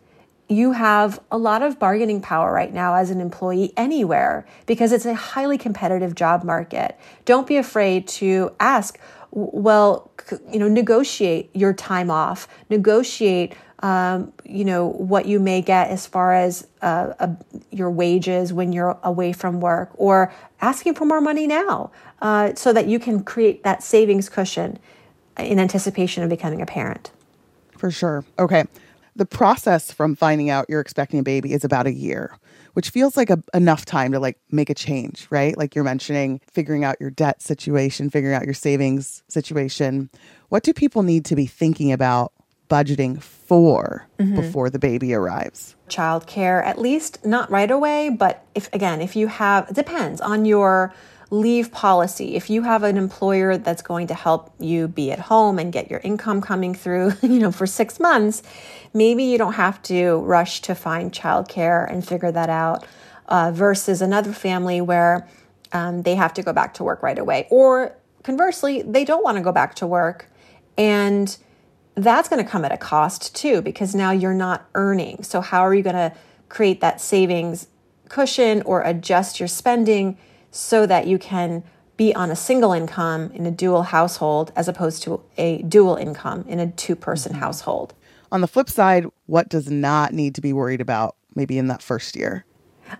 You 0.49 0.71
have 0.71 1.21
a 1.31 1.37
lot 1.37 1.61
of 1.61 1.77
bargaining 1.77 2.19
power 2.19 2.51
right 2.51 2.73
now 2.73 2.95
as 2.95 3.11
an 3.11 3.21
employee 3.21 3.71
anywhere 3.77 4.47
because 4.65 4.91
it's 4.91 5.05
a 5.05 5.13
highly 5.13 5.59
competitive 5.59 6.15
job 6.15 6.43
market. 6.43 6.99
Don't 7.25 7.45
be 7.45 7.55
afraid 7.57 8.07
to 8.07 8.51
ask, 8.59 8.99
well, 9.29 10.11
you 10.51 10.57
know, 10.57 10.67
negotiate 10.67 11.51
your 11.53 11.71
time 11.71 12.09
off, 12.09 12.47
negotiate 12.71 13.53
um, 13.83 14.31
you 14.45 14.63
know 14.63 14.87
what 14.87 15.25
you 15.25 15.41
may 15.41 15.61
get 15.61 15.89
as 15.89 16.07
far 16.07 16.33
as 16.33 16.65
uh, 16.81 17.13
uh, 17.19 17.35
your 17.69 17.91
wages 17.91 18.53
when 18.53 18.71
you're 18.71 18.97
away 19.03 19.33
from 19.33 19.59
work, 19.59 19.91
or 19.95 20.33
asking 20.61 20.95
for 20.95 21.03
more 21.03 21.19
money 21.19 21.47
now, 21.47 21.91
uh, 22.23 22.55
so 22.55 22.73
that 22.73 22.87
you 22.87 22.97
can 22.97 23.21
create 23.21 23.61
that 23.63 23.83
savings 23.83 24.29
cushion 24.29 24.79
in 25.37 25.59
anticipation 25.59 26.23
of 26.23 26.29
becoming 26.29 26.61
a 26.61 26.65
parent. 26.65 27.11
For 27.77 27.91
sure. 27.91 28.23
Okay. 28.39 28.63
The 29.15 29.25
process 29.25 29.91
from 29.91 30.15
finding 30.15 30.49
out 30.49 30.65
you're 30.69 30.79
expecting 30.79 31.19
a 31.19 31.23
baby 31.23 31.53
is 31.53 31.63
about 31.63 31.85
a 31.85 31.91
year, 31.91 32.35
which 32.73 32.89
feels 32.89 33.15
like 33.17 33.29
a, 33.29 33.43
enough 33.53 33.85
time 33.85 34.13
to 34.13 34.19
like 34.19 34.39
make 34.49 34.69
a 34.69 34.73
change, 34.73 35.27
right? 35.29 35.55
Like 35.55 35.75
you're 35.75 35.83
mentioning, 35.83 36.39
figuring 36.49 36.83
out 36.83 36.95
your 36.99 37.11
debt 37.11 37.41
situation, 37.41 38.09
figuring 38.09 38.35
out 38.35 38.45
your 38.45 38.53
savings 38.55 39.21
situation. 39.27 40.09
What 40.49 40.63
do 40.63 40.73
people 40.73 41.03
need 41.03 41.25
to 41.25 41.35
be 41.35 41.45
thinking 41.45 41.91
about 41.91 42.31
budgeting 42.69 43.21
for 43.21 44.07
before 44.17 44.69
the 44.69 44.79
baby 44.79 45.13
arrives? 45.13 45.75
childcare 45.89 46.65
at 46.65 46.79
least 46.79 47.23
not 47.23 47.51
right 47.51 47.69
away 47.69 48.09
but 48.09 48.43
if 48.55 48.67
again 48.73 48.99
if 48.99 49.15
you 49.15 49.27
have 49.27 49.69
it 49.69 49.75
depends 49.75 50.19
on 50.21 50.43
your 50.43 50.91
leave 51.33 51.71
policy 51.71 52.35
if 52.35 52.49
you 52.49 52.61
have 52.61 52.83
an 52.83 52.95
employer 52.95 53.57
that's 53.57 53.81
going 53.81 54.05
to 54.05 54.13
help 54.13 54.53
you 54.59 54.87
be 54.87 55.11
at 55.11 55.17
home 55.17 55.57
and 55.57 55.73
get 55.73 55.89
your 55.89 55.99
income 56.01 56.39
coming 56.41 56.75
through 56.75 57.11
you 57.23 57.39
know 57.39 57.51
for 57.51 57.65
6 57.65 57.99
months 57.99 58.43
maybe 58.93 59.23
you 59.23 59.37
don't 59.37 59.53
have 59.53 59.81
to 59.81 60.17
rush 60.17 60.61
to 60.61 60.75
find 60.75 61.11
childcare 61.11 61.91
and 61.91 62.07
figure 62.07 62.31
that 62.31 62.49
out 62.49 62.85
uh, 63.29 63.51
versus 63.51 64.01
another 64.01 64.31
family 64.31 64.79
where 64.79 65.27
um, 65.71 66.03
they 66.03 66.13
have 66.13 66.33
to 66.33 66.43
go 66.43 66.53
back 66.53 66.73
to 66.75 66.83
work 66.83 67.01
right 67.01 67.17
away 67.17 67.47
or 67.49 67.95
conversely 68.21 68.83
they 68.83 69.03
don't 69.03 69.23
want 69.23 69.35
to 69.35 69.43
go 69.43 69.51
back 69.51 69.73
to 69.73 69.87
work 69.87 70.27
and 70.77 71.37
that's 71.95 72.27
going 72.29 72.43
to 72.43 72.49
come 72.49 72.65
at 72.65 72.71
a 72.71 72.77
cost 72.77 73.35
too 73.35 73.61
because 73.61 73.93
now 73.93 74.11
you're 74.11 74.33
not 74.33 74.67
earning. 74.73 75.23
So, 75.23 75.41
how 75.41 75.61
are 75.61 75.73
you 75.73 75.83
going 75.83 75.95
to 75.95 76.13
create 76.49 76.81
that 76.81 77.01
savings 77.01 77.67
cushion 78.09 78.61
or 78.63 78.81
adjust 78.81 79.39
your 79.39 79.47
spending 79.47 80.17
so 80.53 80.85
that 80.85 81.07
you 81.07 81.17
can 81.17 81.63
be 81.97 82.13
on 82.15 82.31
a 82.31 82.35
single 82.35 82.71
income 82.71 83.31
in 83.33 83.45
a 83.45 83.51
dual 83.51 83.83
household 83.83 84.51
as 84.55 84.67
opposed 84.67 85.03
to 85.03 85.21
a 85.37 85.61
dual 85.63 85.95
income 85.95 86.45
in 86.47 86.59
a 86.59 86.71
two 86.71 86.95
person 86.95 87.33
mm-hmm. 87.33 87.41
household? 87.41 87.93
On 88.31 88.41
the 88.41 88.47
flip 88.47 88.69
side, 88.69 89.05
what 89.25 89.49
does 89.49 89.69
not 89.69 90.13
need 90.13 90.35
to 90.35 90.41
be 90.41 90.53
worried 90.53 90.79
about 90.79 91.15
maybe 91.35 91.57
in 91.57 91.67
that 91.67 91.81
first 91.81 92.15
year? 92.15 92.45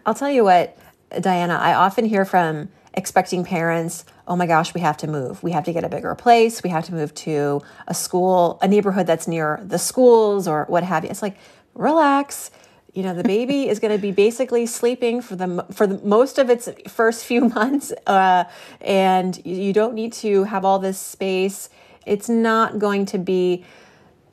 I'll 0.06 0.14
tell 0.14 0.30
you 0.30 0.44
what, 0.44 0.78
Diana, 1.22 1.56
I 1.56 1.74
often 1.74 2.06
hear 2.06 2.26
from 2.26 2.70
expecting 2.96 3.44
parents, 3.44 4.06
oh 4.28 4.36
my 4.36 4.46
gosh, 4.46 4.74
we 4.74 4.82
have 4.82 4.98
to 4.98 5.08
move. 5.08 5.42
We 5.44 5.52
have 5.52 5.64
to 5.66 5.74
get 5.74 5.84
a 5.84 5.90
bigger 5.90 6.14
place. 6.16 6.64
We 6.64 6.70
have 6.70 6.86
to 6.86 6.94
move 6.94 7.14
to 7.16 7.62
a 7.88 7.94
school, 7.94 8.60
a 8.62 8.68
neighborhood 8.68 9.08
that's 9.08 9.28
near 9.28 9.60
the 9.64 9.80
schools 9.80 10.48
or 10.48 10.66
what 10.70 10.84
have 10.84 11.04
you. 11.04 11.10
It's 11.10 11.22
like, 11.22 11.38
relax. 11.74 12.52
You 12.94 13.02
know, 13.02 13.16
the 13.16 13.24
baby 13.24 13.68
is 13.68 13.80
going 13.80 13.92
to 13.92 14.02
be 14.02 14.12
basically 14.12 14.68
sleeping 14.68 15.22
for 15.22 15.36
the 15.36 15.66
for 15.72 15.88
the, 15.88 15.98
most 16.06 16.38
of 16.38 16.50
its 16.50 16.70
first 16.88 17.26
few 17.26 17.50
months, 17.50 17.92
uh, 18.06 18.44
and 18.82 19.44
you 19.46 19.74
don't 19.74 19.96
need 19.96 20.14
to 20.14 20.44
have 20.44 20.64
all 20.64 20.78
this 20.78 21.00
space. 21.00 21.70
It's 22.06 22.30
not 22.30 22.78
going 22.78 23.06
to 23.08 23.18
be 23.18 23.66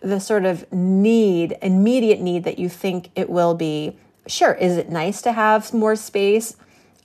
the 0.03 0.19
sort 0.19 0.45
of 0.45 0.71
need, 0.73 1.57
immediate 1.63 2.21
need 2.21 2.45
that 2.45 2.59
you 2.59 2.69
think 2.69 3.11
it 3.15 3.31
will 3.31 3.55
be. 3.55 3.97
Sure, 4.27 4.53
is 4.53 4.77
it 4.77 4.91
nice 4.91 5.23
to 5.23 5.33
have 5.33 5.73
more 5.73 5.97
space? 5.97 6.57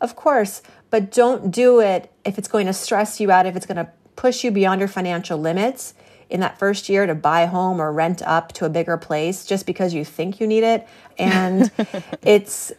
Of 0.02 0.16
course, 0.16 0.62
but 0.90 1.12
don't 1.12 1.52
do 1.52 1.80
it 1.80 2.12
if 2.26 2.38
it's 2.38 2.48
going 2.50 2.68
to 2.68 2.74
stress 2.74 3.20
you 3.20 3.32
out, 3.32 3.46
if 3.46 3.56
it's 3.56 3.66
going 3.66 3.78
to 3.78 3.90
push 4.16 4.44
you 4.44 4.52
beyond 4.52 4.80
your 4.80 4.88
financial 4.88 5.38
limits 5.38 5.94
in 6.30 6.40
that 6.40 6.58
first 6.58 6.90
year 6.90 7.06
to 7.06 7.16
buy 7.16 7.42
a 7.42 7.48
home 7.48 7.80
or 7.80 7.92
rent 7.92 8.22
up 8.24 8.54
to 8.54 8.66
a 8.66 8.70
bigger 8.70 8.98
place 8.98 9.46
just 9.46 9.66
because 9.66 9.94
you 9.94 10.06
think 10.06 10.40
you 10.40 10.48
need 10.48 10.64
it. 10.64 10.88
And 11.18 11.72
it's, 12.22 12.72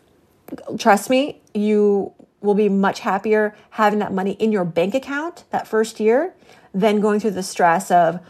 trust 0.79 1.11
me, 1.11 1.41
you 1.55 2.13
will 2.41 2.55
be 2.55 2.69
much 2.69 3.01
happier 3.01 3.57
having 3.71 3.99
that 3.99 4.13
money 4.13 4.33
in 4.33 4.53
your 4.53 4.65
bank 4.65 4.95
account 4.95 5.45
that 5.51 5.67
first 5.67 6.01
year 6.01 6.35
than 6.75 7.01
going 7.01 7.21
through 7.21 7.31
the 7.31 7.43
stress 7.43 7.91
of 7.91 8.21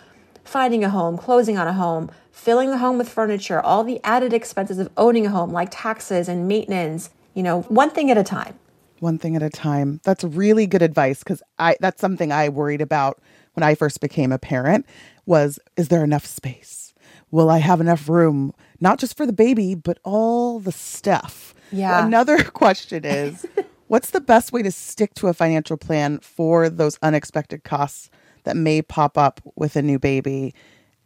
finding 0.44 0.84
a 0.84 0.90
home, 0.90 1.18
closing 1.18 1.58
on 1.58 1.66
a 1.66 1.72
home, 1.72 2.10
filling 2.30 2.70
the 2.70 2.78
home 2.78 2.98
with 2.98 3.08
furniture, 3.08 3.60
all 3.60 3.82
the 3.82 4.00
added 4.04 4.32
expenses 4.32 4.78
of 4.78 4.88
owning 4.96 5.26
a 5.26 5.30
home 5.30 5.50
like 5.50 5.68
taxes 5.70 6.28
and 6.28 6.46
maintenance, 6.46 7.10
you 7.34 7.42
know, 7.42 7.62
one 7.62 7.90
thing 7.90 8.10
at 8.10 8.16
a 8.16 8.22
time 8.22 8.58
one 9.00 9.18
thing 9.18 9.36
at 9.36 9.42
a 9.42 9.50
time. 9.50 10.00
That's 10.04 10.24
really 10.24 10.66
good 10.66 10.82
advice 10.82 11.20
because 11.20 11.42
I 11.58 11.76
that's 11.80 12.00
something 12.00 12.32
I 12.32 12.48
worried 12.48 12.80
about 12.80 13.20
when 13.56 13.62
I 13.62 13.74
first 13.74 14.00
became 14.00 14.30
a 14.30 14.38
parent 14.38 14.86
was 15.24 15.58
is 15.76 15.88
there 15.88 16.04
enough 16.04 16.26
space? 16.26 16.94
Will 17.30 17.50
I 17.50 17.58
have 17.58 17.80
enough 17.80 18.08
room 18.08 18.52
not 18.80 18.98
just 18.98 19.16
for 19.16 19.26
the 19.26 19.32
baby 19.32 19.74
but 19.74 19.98
all 20.04 20.60
the 20.60 20.72
stuff? 20.72 21.54
Yeah. 21.72 22.06
Another 22.06 22.44
question 22.44 23.04
is 23.04 23.46
what's 23.88 24.10
the 24.10 24.20
best 24.20 24.52
way 24.52 24.62
to 24.62 24.70
stick 24.70 25.14
to 25.14 25.28
a 25.28 25.34
financial 25.34 25.76
plan 25.76 26.20
for 26.20 26.68
those 26.68 26.98
unexpected 27.02 27.64
costs 27.64 28.10
that 28.44 28.56
may 28.56 28.82
pop 28.82 29.18
up 29.18 29.40
with 29.56 29.74
a 29.74 29.82
new 29.82 29.98
baby? 29.98 30.54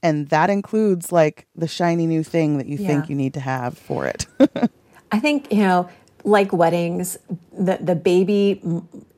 And 0.03 0.29
that 0.31 0.51
includes 0.51 1.13
like 1.13 1.47
the 1.55 1.69
shiny 1.69 2.07
new 2.07 2.25
thing 2.25 2.59
that 2.59 2.67
you 2.67 2.79
yeah. 2.79 2.89
think 2.89 3.09
you 3.09 3.15
need 3.15 3.35
to 3.35 3.41
have 3.41 3.79
for 3.79 4.07
it. 4.07 4.27
I 5.13 5.19
think, 5.19 5.53
you 5.53 5.63
know, 5.63 5.89
like 6.25 6.53
weddings, 6.53 7.19
the 7.53 7.79
the 7.81 7.95
baby 7.95 8.61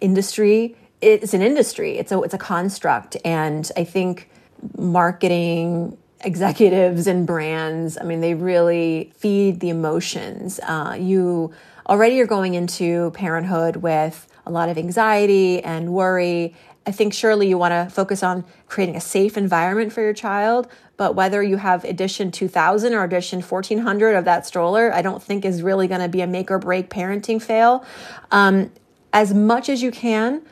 industry 0.01 0.77
is 1.03 1.35
an 1.35 1.43
industry. 1.43 1.99
It's 1.99 2.13
a 2.13 2.21
it's 2.23 2.35
a 2.35 2.39
construct, 2.39 3.17
and 3.25 3.71
I 3.77 3.85
think 3.85 4.31
marketing 4.77 5.99
executives 6.25 7.07
and 7.07 7.27
brands. 7.27 7.99
I 7.99 8.05
mean, 8.05 8.21
they 8.21 8.35
really 8.35 9.13
feed 9.17 9.61
the 9.61 9.71
emotions. 9.71 10.61
Uh, 10.61 10.97
you 10.99 11.53
already 11.89 12.21
are 12.21 12.27
going 12.27 12.55
into 12.55 13.11
parenthood 13.11 13.77
with 13.77 14.29
a 14.47 14.51
lot 14.51 14.69
of 14.69 14.79
anxiety 14.79 15.63
and 15.63 15.93
worry. 15.93 16.55
I 16.87 16.93
think 16.93 17.15
surely 17.15 17.49
you 17.49 17.59
want 17.59 17.73
to 17.73 17.95
focus 17.95 18.23
on 18.23 18.45
creating 18.67 18.97
a 18.97 19.01
safe 19.01 19.37
environment 19.37 19.93
for 19.93 20.01
your 20.01 20.13
child, 20.13 20.69
but 20.97 21.15
whether 21.15 21.43
you 21.43 21.57
have 21.57 21.85
edition 21.85 22.31
2000 22.31 22.93
or 22.93 23.05
edition 23.05 23.41
1400 23.41 24.15
of 24.15 24.25
that 24.25 24.47
stroller, 24.47 24.93
I 24.93 25.03
don't 25.03 25.23
think 25.23 25.45
is 25.45 25.63
really 25.63 25.87
going 25.87 26.01
to 26.01 26.09
be 26.09 26.21
a 26.23 26.27
make 26.27 26.51
or 26.51 26.59
break 26.59 26.91
parenting 26.91 27.41
fail. 27.41 27.85
Um, 28.31 28.73
as 29.13 29.33
much 29.35 29.69
as 29.69 29.83
you 29.83 29.91
can, 29.91 30.43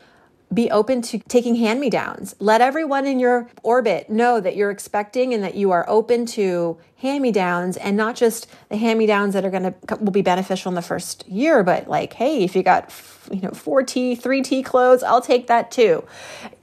be 0.52 0.70
open 0.70 1.00
to 1.00 1.18
taking 1.18 1.54
hand 1.54 1.80
me 1.80 1.90
downs. 1.90 2.34
Let 2.40 2.60
everyone 2.60 3.06
in 3.06 3.20
your 3.20 3.48
orbit 3.62 4.10
know 4.10 4.40
that 4.40 4.56
you're 4.56 4.70
expecting 4.70 5.32
and 5.32 5.44
that 5.44 5.54
you 5.54 5.70
are 5.70 5.88
open 5.88 6.26
to 6.26 6.76
hand 6.96 7.22
me 7.22 7.30
downs 7.30 7.76
and 7.76 7.96
not 7.96 8.16
just 8.16 8.48
the 8.68 8.76
hand 8.76 8.98
me 8.98 9.06
downs 9.06 9.34
that 9.34 9.44
are 9.44 9.50
going 9.50 9.62
to 9.62 9.96
will 9.96 10.10
be 10.10 10.22
beneficial 10.22 10.70
in 10.70 10.74
the 10.74 10.82
first 10.82 11.26
year, 11.28 11.62
but 11.62 11.88
like, 11.88 12.14
hey, 12.14 12.42
if 12.42 12.56
you 12.56 12.62
got 12.62 12.92
you 13.30 13.40
know 13.40 13.50
4T, 13.50 14.20
3T 14.20 14.64
clothes, 14.64 15.02
I'll 15.02 15.20
take 15.20 15.46
that 15.46 15.70
too. 15.70 16.04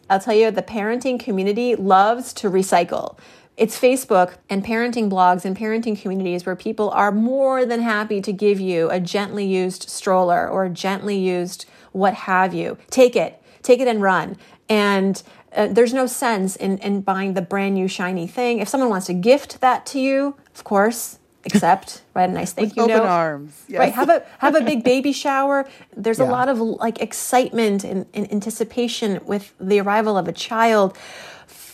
I'll 0.10 0.20
tell 0.20 0.36
you, 0.36 0.52
the 0.52 0.62
parenting 0.62 1.20
community 1.20 1.76
loves 1.76 2.34
to 2.34 2.50
recycle. 2.50 3.18
It's 3.58 3.80
Facebook 3.80 4.36
and 4.50 4.64
parenting 4.64 5.10
blogs 5.10 5.44
and 5.44 5.58
parenting 5.58 6.00
communities 6.00 6.46
where 6.46 6.56
people 6.56 6.92
are 6.92 7.12
more 7.12 7.66
than 7.66 7.82
happy 7.82 8.22
to 8.22 8.32
give 8.32 8.60
you 8.60 8.90
a 8.90 9.00
gently 9.00 9.46
used 9.46 9.90
stroller 9.90 10.48
or 10.48 10.66
a 10.66 10.70
gently 10.70 11.18
used 11.18 11.66
what 11.92 12.14
have 12.14 12.54
you. 12.54 12.78
Take 12.92 13.16
it, 13.16 13.42
take 13.68 13.80
it 13.84 13.88
and 13.88 14.02
run. 14.02 14.28
And 14.70 15.22
uh, 15.56 15.68
there's 15.76 15.94
no 15.94 16.06
sense 16.08 16.56
in, 16.66 16.78
in 16.80 17.02
buying 17.02 17.34
the 17.40 17.42
brand 17.54 17.74
new 17.76 17.88
shiny 17.88 18.28
thing. 18.28 18.54
If 18.64 18.68
someone 18.72 18.90
wants 18.90 19.08
to 19.08 19.14
gift 19.14 19.62
that 19.62 19.86
to 19.92 20.00
you, 20.00 20.36
of 20.56 20.64
course, 20.64 21.20
accept, 21.48 22.02
write 22.14 22.30
a 22.30 22.34
nice 22.34 22.52
thank 22.54 22.70
With 22.70 22.78
you 22.78 22.84
open 22.84 22.98
note. 22.98 23.06
arms. 23.24 23.52
Yes. 23.70 23.80
Right. 23.80 23.94
Have 23.94 24.10
a 24.10 24.20
have 24.40 24.56
a 24.56 24.64
big 24.72 24.84
baby 24.94 25.14
shower. 25.14 25.58
There's 25.96 26.20
Yeah. 26.20 26.30
a 26.30 26.38
lot 26.38 26.48
of 26.50 26.60
like 26.86 26.98
excitement 27.08 27.84
and, 27.86 28.06
and 28.14 28.24
anticipation 28.38 29.10
with 29.26 29.54
the 29.60 29.80
arrival 29.80 30.18
of 30.18 30.28
a 30.28 30.34
child. 30.34 30.98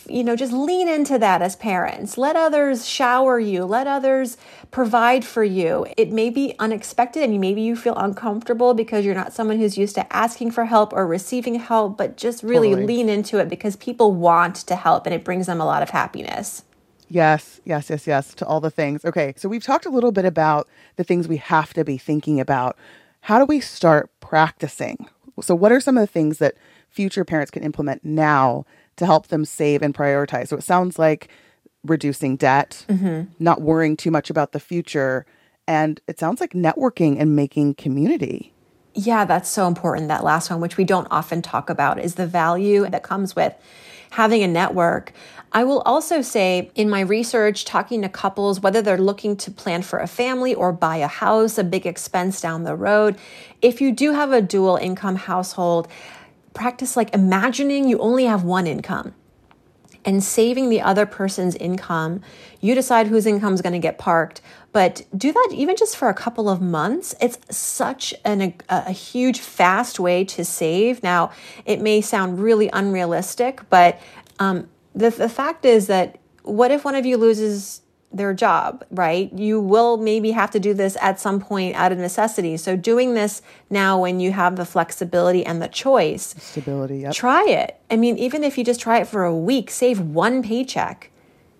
You 0.08 0.24
know, 0.24 0.36
just 0.36 0.52
lean 0.52 0.88
into 0.88 1.18
that 1.18 1.42
as 1.42 1.56
parents. 1.56 2.18
Let 2.18 2.36
others 2.36 2.86
shower 2.86 3.38
you. 3.38 3.64
Let 3.64 3.86
others 3.86 4.36
provide 4.70 5.24
for 5.24 5.44
you. 5.44 5.86
It 5.96 6.10
may 6.10 6.30
be 6.30 6.54
unexpected 6.58 7.22
and 7.22 7.40
maybe 7.40 7.62
you 7.62 7.76
feel 7.76 7.96
uncomfortable 7.96 8.74
because 8.74 9.04
you're 9.04 9.14
not 9.14 9.32
someone 9.32 9.58
who's 9.58 9.78
used 9.78 9.94
to 9.94 10.16
asking 10.16 10.50
for 10.50 10.66
help 10.66 10.92
or 10.92 11.06
receiving 11.06 11.56
help, 11.56 11.96
but 11.96 12.16
just 12.16 12.42
really 12.42 12.70
Totally. 12.70 12.86
lean 12.86 13.08
into 13.08 13.38
it 13.38 13.48
because 13.48 13.76
people 13.76 14.12
want 14.12 14.56
to 14.56 14.76
help 14.76 15.06
and 15.06 15.14
it 15.14 15.24
brings 15.24 15.46
them 15.46 15.60
a 15.60 15.64
lot 15.64 15.82
of 15.82 15.90
happiness. 15.90 16.64
Yes, 17.08 17.60
yes, 17.64 17.90
yes, 17.90 18.06
yes, 18.06 18.34
to 18.34 18.46
all 18.46 18.60
the 18.60 18.70
things. 18.70 19.04
Okay, 19.04 19.34
so 19.36 19.48
we've 19.48 19.62
talked 19.62 19.86
a 19.86 19.90
little 19.90 20.12
bit 20.12 20.24
about 20.24 20.68
the 20.96 21.04
things 21.04 21.28
we 21.28 21.36
have 21.36 21.74
to 21.74 21.84
be 21.84 21.98
thinking 21.98 22.40
about. 22.40 22.76
How 23.20 23.38
do 23.38 23.44
we 23.44 23.60
start 23.60 24.10
practicing? 24.20 25.06
So, 25.40 25.54
what 25.54 25.72
are 25.72 25.80
some 25.80 25.96
of 25.96 26.02
the 26.02 26.12
things 26.12 26.38
that 26.38 26.54
future 26.88 27.24
parents 27.24 27.50
can 27.50 27.62
implement 27.62 28.04
now 28.04 28.64
to 28.96 29.06
help 29.06 29.28
them 29.28 29.44
save 29.44 29.82
and 29.82 29.94
prioritize? 29.94 30.48
So, 30.48 30.56
it 30.56 30.62
sounds 30.62 30.98
like 30.98 31.28
reducing 31.84 32.36
debt, 32.36 32.84
mm-hmm. 32.88 33.30
not 33.38 33.60
worrying 33.60 33.96
too 33.96 34.10
much 34.10 34.30
about 34.30 34.52
the 34.52 34.60
future, 34.60 35.26
and 35.66 36.00
it 36.08 36.18
sounds 36.18 36.40
like 36.40 36.52
networking 36.52 37.20
and 37.20 37.36
making 37.36 37.74
community. 37.74 38.52
Yeah, 38.94 39.24
that's 39.24 39.48
so 39.48 39.66
important. 39.66 40.08
That 40.08 40.24
last 40.24 40.50
one, 40.50 40.60
which 40.60 40.76
we 40.76 40.84
don't 40.84 41.08
often 41.10 41.42
talk 41.42 41.68
about, 41.68 41.98
is 41.98 42.14
the 42.14 42.26
value 42.26 42.88
that 42.88 43.02
comes 43.02 43.34
with 43.34 43.54
having 44.10 44.42
a 44.42 44.48
network. 44.48 45.12
I 45.52 45.64
will 45.64 45.80
also 45.82 46.22
say 46.22 46.70
in 46.74 46.90
my 46.90 47.00
research, 47.00 47.64
talking 47.64 48.02
to 48.02 48.08
couples, 48.08 48.60
whether 48.60 48.82
they're 48.82 48.98
looking 48.98 49.36
to 49.38 49.50
plan 49.50 49.82
for 49.82 49.98
a 49.98 50.06
family 50.06 50.54
or 50.54 50.72
buy 50.72 50.96
a 50.96 51.08
house, 51.08 51.58
a 51.58 51.64
big 51.64 51.86
expense 51.86 52.40
down 52.40 52.64
the 52.64 52.74
road, 52.76 53.16
if 53.62 53.80
you 53.80 53.92
do 53.92 54.12
have 54.12 54.32
a 54.32 54.42
dual 54.42 54.76
income 54.76 55.16
household, 55.16 55.88
practice 56.54 56.96
like 56.96 57.12
imagining 57.14 57.88
you 57.88 57.98
only 57.98 58.24
have 58.24 58.44
one 58.44 58.66
income 58.66 59.14
and 60.04 60.22
saving 60.22 60.68
the 60.68 60.80
other 60.80 61.06
person's 61.06 61.54
income. 61.56 62.20
You 62.60 62.74
decide 62.74 63.06
whose 63.06 63.26
income 63.26 63.54
is 63.54 63.62
going 63.62 63.72
to 63.72 63.78
get 63.78 63.98
parked, 63.98 64.40
but 64.72 65.04
do 65.16 65.32
that 65.32 65.48
even 65.52 65.76
just 65.76 65.96
for 65.96 66.08
a 66.08 66.14
couple 66.14 66.48
of 66.48 66.60
months. 66.60 67.14
It's 67.20 67.38
such 67.56 68.14
an, 68.24 68.40
a, 68.42 68.54
a 68.68 68.92
huge, 68.92 69.40
fast 69.40 69.98
way 69.98 70.24
to 70.24 70.44
save. 70.44 71.02
Now, 71.02 71.32
it 71.64 71.80
may 71.80 72.00
sound 72.00 72.38
really 72.38 72.70
unrealistic, 72.72 73.68
but 73.70 74.00
um, 74.38 74.68
the, 74.94 75.10
the 75.10 75.28
fact 75.28 75.64
is 75.64 75.86
that 75.88 76.18
what 76.42 76.70
if 76.70 76.84
one 76.84 76.94
of 76.94 77.06
you 77.06 77.16
loses 77.16 77.80
their 78.14 78.32
job, 78.32 78.84
right? 78.90 79.32
You 79.32 79.60
will 79.60 79.96
maybe 79.96 80.30
have 80.30 80.50
to 80.52 80.60
do 80.60 80.72
this 80.72 80.96
at 81.00 81.20
some 81.20 81.40
point 81.40 81.74
out 81.74 81.92
of 81.92 81.98
necessity. 81.98 82.56
So 82.56 82.76
doing 82.76 83.14
this 83.14 83.42
now 83.70 84.00
when 84.00 84.20
you 84.20 84.32
have 84.32 84.56
the 84.56 84.64
flexibility 84.64 85.44
and 85.44 85.60
the 85.60 85.68
choice, 85.68 86.34
Stability, 86.38 86.98
yep. 86.98 87.12
try 87.12 87.44
it. 87.44 87.78
I 87.90 87.96
mean, 87.96 88.16
even 88.18 88.44
if 88.44 88.56
you 88.56 88.64
just 88.64 88.80
try 88.80 89.00
it 89.00 89.08
for 89.08 89.24
a 89.24 89.34
week, 89.34 89.70
save 89.70 90.00
one 90.00 90.42
paycheck. 90.42 91.10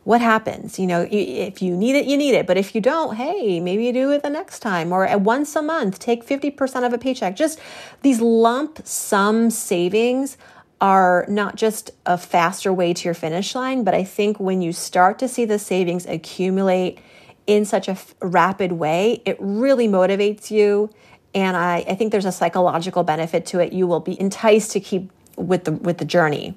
What 0.05 0.21
happens? 0.21 0.79
You 0.79 0.87
know, 0.87 1.09
if 1.11 1.63
you 1.63 1.75
need 1.75 1.97
it, 1.97 2.05
you 2.05 2.19
need 2.19 2.35
it. 2.35 2.47
But 2.47 2.59
if 2.59 2.75
you 2.75 2.83
don't, 2.83 3.17
hey, 3.17 3.59
maybe 3.59 3.87
you 3.87 3.93
do 3.93 4.13
it 4.13 4.23
the 4.23 4.29
next 4.29 4.61
time 4.61 4.93
or 4.93 5.07
at 5.07 5.23
once 5.23 5.57
a 5.57 5.63
month, 5.63 5.99
take 5.99 6.27
50% 6.27 6.87
of 6.87 6.93
a 6.93 6.99
paycheck. 6.99 7.35
Just 7.35 7.59
these 8.03 8.21
lump 8.21 8.87
sum 8.87 9.51
savings 9.51 10.37
are 10.81 11.25
not 11.29 11.57
just 11.57 11.91
a 12.05 12.19
faster 12.19 12.73
way 12.73 12.93
to 12.93 13.05
your 13.05 13.15
finish 13.15 13.55
line, 13.55 13.85
but 13.85 13.95
I 13.95 14.05
think 14.05 14.39
when 14.39 14.61
you 14.61 14.73
start 14.73 15.19
to 15.21 15.29
see 15.29 15.45
the 15.45 15.59
savings 15.59 16.05
accumulate 16.07 16.99
in 17.47 17.65
such 17.65 17.89
a 17.89 17.93
f- 17.93 18.15
rapid 18.21 18.73
way, 18.73 19.23
it 19.25 19.37
really 19.39 19.89
motivates 19.89 20.51
you. 20.51 20.91
And 21.35 21.57
I, 21.57 21.85
I 21.89 21.95
think 21.95 22.13
there's 22.13 22.25
a 22.25 22.33
psychological 22.33 23.03
benefit 23.03 23.47
to 23.47 23.61
it. 23.61 23.73
You 23.73 23.87
will 23.87 24.01
be 24.01 24.19
enticed 24.21 24.73
to 24.73 24.81
keep 24.81 25.11
with 25.37 25.65
the 25.65 25.73
with 25.73 25.99
the 25.99 26.05
journey. 26.05 26.57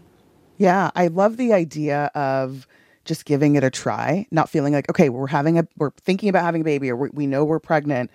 Yeah, 0.58 0.92
I 0.96 1.08
love 1.08 1.38
the 1.38 1.54
idea 1.54 2.12
of 2.16 2.68
just 3.06 3.26
giving 3.26 3.56
it 3.56 3.64
a 3.64 3.70
try, 3.70 4.28
not 4.32 4.50
feeling 4.50 4.74
like, 4.74 4.90
okay, 4.90 5.10
we're 5.10 5.28
having 5.28 5.58
a, 5.60 5.68
we're 5.78 5.92
thinking 5.92 6.30
about 6.30 6.44
having 6.44 6.62
a 6.62 6.64
baby, 6.64 6.90
or 6.90 6.96
we, 6.96 7.10
we 7.14 7.28
know 7.28 7.46
we're 7.46 7.60
pregnant. 7.60 8.12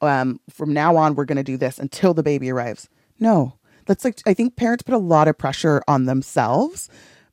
Um, 0.00 0.40
from 0.50 0.72
now 0.72 0.96
on, 0.96 1.14
we're 1.14 1.24
going 1.24 1.36
to 1.36 1.42
do 1.42 1.56
this 1.56 1.78
until 1.78 2.14
the 2.14 2.22
baby 2.22 2.50
arrives. 2.50 2.88
No, 3.18 3.54
that's 3.90 4.04
like, 4.04 4.22
I 4.24 4.34
think 4.34 4.54
parents 4.54 4.84
put 4.84 4.94
a 4.94 4.98
lot 4.98 5.26
of 5.26 5.36
pressure 5.36 5.82
on 5.88 6.04
themselves, 6.04 6.88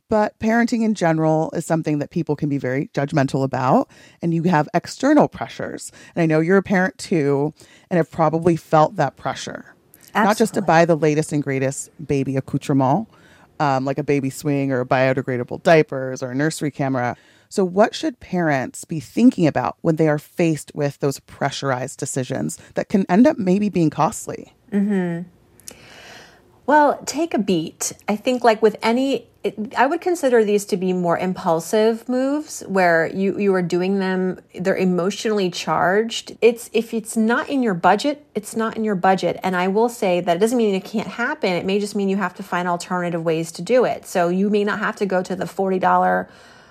but 0.09 0.39
parenting 0.39 0.83
in 0.83 0.95
general 0.95 1.51
is 1.51 1.67
something 1.67 1.99
that 1.99 2.09
people 2.09 2.35
can 2.35 2.49
be 2.49 2.57
very 2.57 2.89
judgmental 2.95 3.43
about. 3.43 3.91
And 4.23 4.33
you 4.33 4.41
have 4.43 4.67
external 4.73 5.27
pressures. 5.27 5.91
And 6.15 6.23
I 6.23 6.25
know 6.25 6.39
you're 6.39 6.57
a 6.57 6.63
parent 6.63 6.97
too, 6.97 7.53
and 7.91 7.97
have 7.97 8.09
probably 8.09 8.55
felt 8.55 8.95
that 8.95 9.17
pressure. 9.17 9.75
Not 10.15 10.35
just 10.35 10.55
to 10.55 10.63
buy 10.63 10.85
the 10.85 10.97
latest 10.97 11.31
and 11.31 11.43
greatest 11.43 11.91
baby 12.07 12.35
accoutrement, 12.35 13.07
um, 13.59 13.85
like 13.85 13.99
a 13.99 14.03
baby 14.03 14.31
swing 14.31 14.71
or 14.71 14.83
biodegradable 14.83 15.61
diapers 15.61 16.23
or 16.23 16.31
a 16.31 16.35
nursery 16.35 16.71
camera. 16.71 17.15
So, 17.49 17.63
what 17.63 17.93
should 17.93 18.19
parents 18.19 18.83
be 18.83 18.99
thinking 18.99 19.45
about 19.45 19.77
when 19.81 19.97
they 19.97 20.07
are 20.07 20.17
faced 20.17 20.71
with 20.73 20.97
those 20.99 21.19
pressurized 21.19 21.99
decisions 21.99 22.57
that 22.73 22.89
can 22.89 23.05
end 23.09 23.27
up 23.27 23.37
maybe 23.37 23.69
being 23.69 23.91
costly? 23.91 24.55
Well, 26.67 27.01
take 27.05 27.33
a 27.33 27.39
beat. 27.39 27.93
I 28.09 28.17
think, 28.17 28.43
like 28.43 28.61
with 28.61 28.75
any, 28.83 29.29
I 29.77 29.87
would 29.87 30.01
consider 30.01 30.43
these 30.43 30.65
to 30.65 30.75
be 30.75 30.91
more 30.91 31.17
impulsive 31.17 32.09
moves 32.09 32.59
where 32.67 33.07
you 33.07 33.39
you 33.39 33.53
are 33.55 33.61
doing 33.61 33.99
them. 33.99 34.41
They're 34.53 34.75
emotionally 34.75 35.49
charged. 35.49 36.37
It's 36.41 36.69
if 36.73 36.93
it's 36.93 37.15
not 37.15 37.47
in 37.47 37.63
your 37.63 37.73
budget, 37.73 38.25
it's 38.35 38.57
not 38.57 38.75
in 38.75 38.83
your 38.83 38.95
budget. 38.95 39.39
And 39.43 39.55
I 39.55 39.69
will 39.69 39.87
say 39.87 40.19
that 40.19 40.35
it 40.35 40.39
doesn't 40.41 40.57
mean 40.57 40.75
it 40.75 40.83
can't 40.83 41.07
happen. 41.07 41.53
It 41.53 41.65
may 41.65 41.79
just 41.79 41.95
mean 41.95 42.09
you 42.09 42.17
have 42.17 42.35
to 42.35 42.43
find 42.43 42.67
alternative 42.67 43.23
ways 43.23 43.53
to 43.53 43.61
do 43.61 43.85
it. 43.85 44.05
So 44.05 44.27
you 44.27 44.49
may 44.49 44.65
not 44.65 44.79
have 44.79 44.97
to 44.97 45.05
go 45.05 45.23
to 45.23 45.37
the 45.37 45.47
forty 45.47 45.79
dollar 45.79 46.29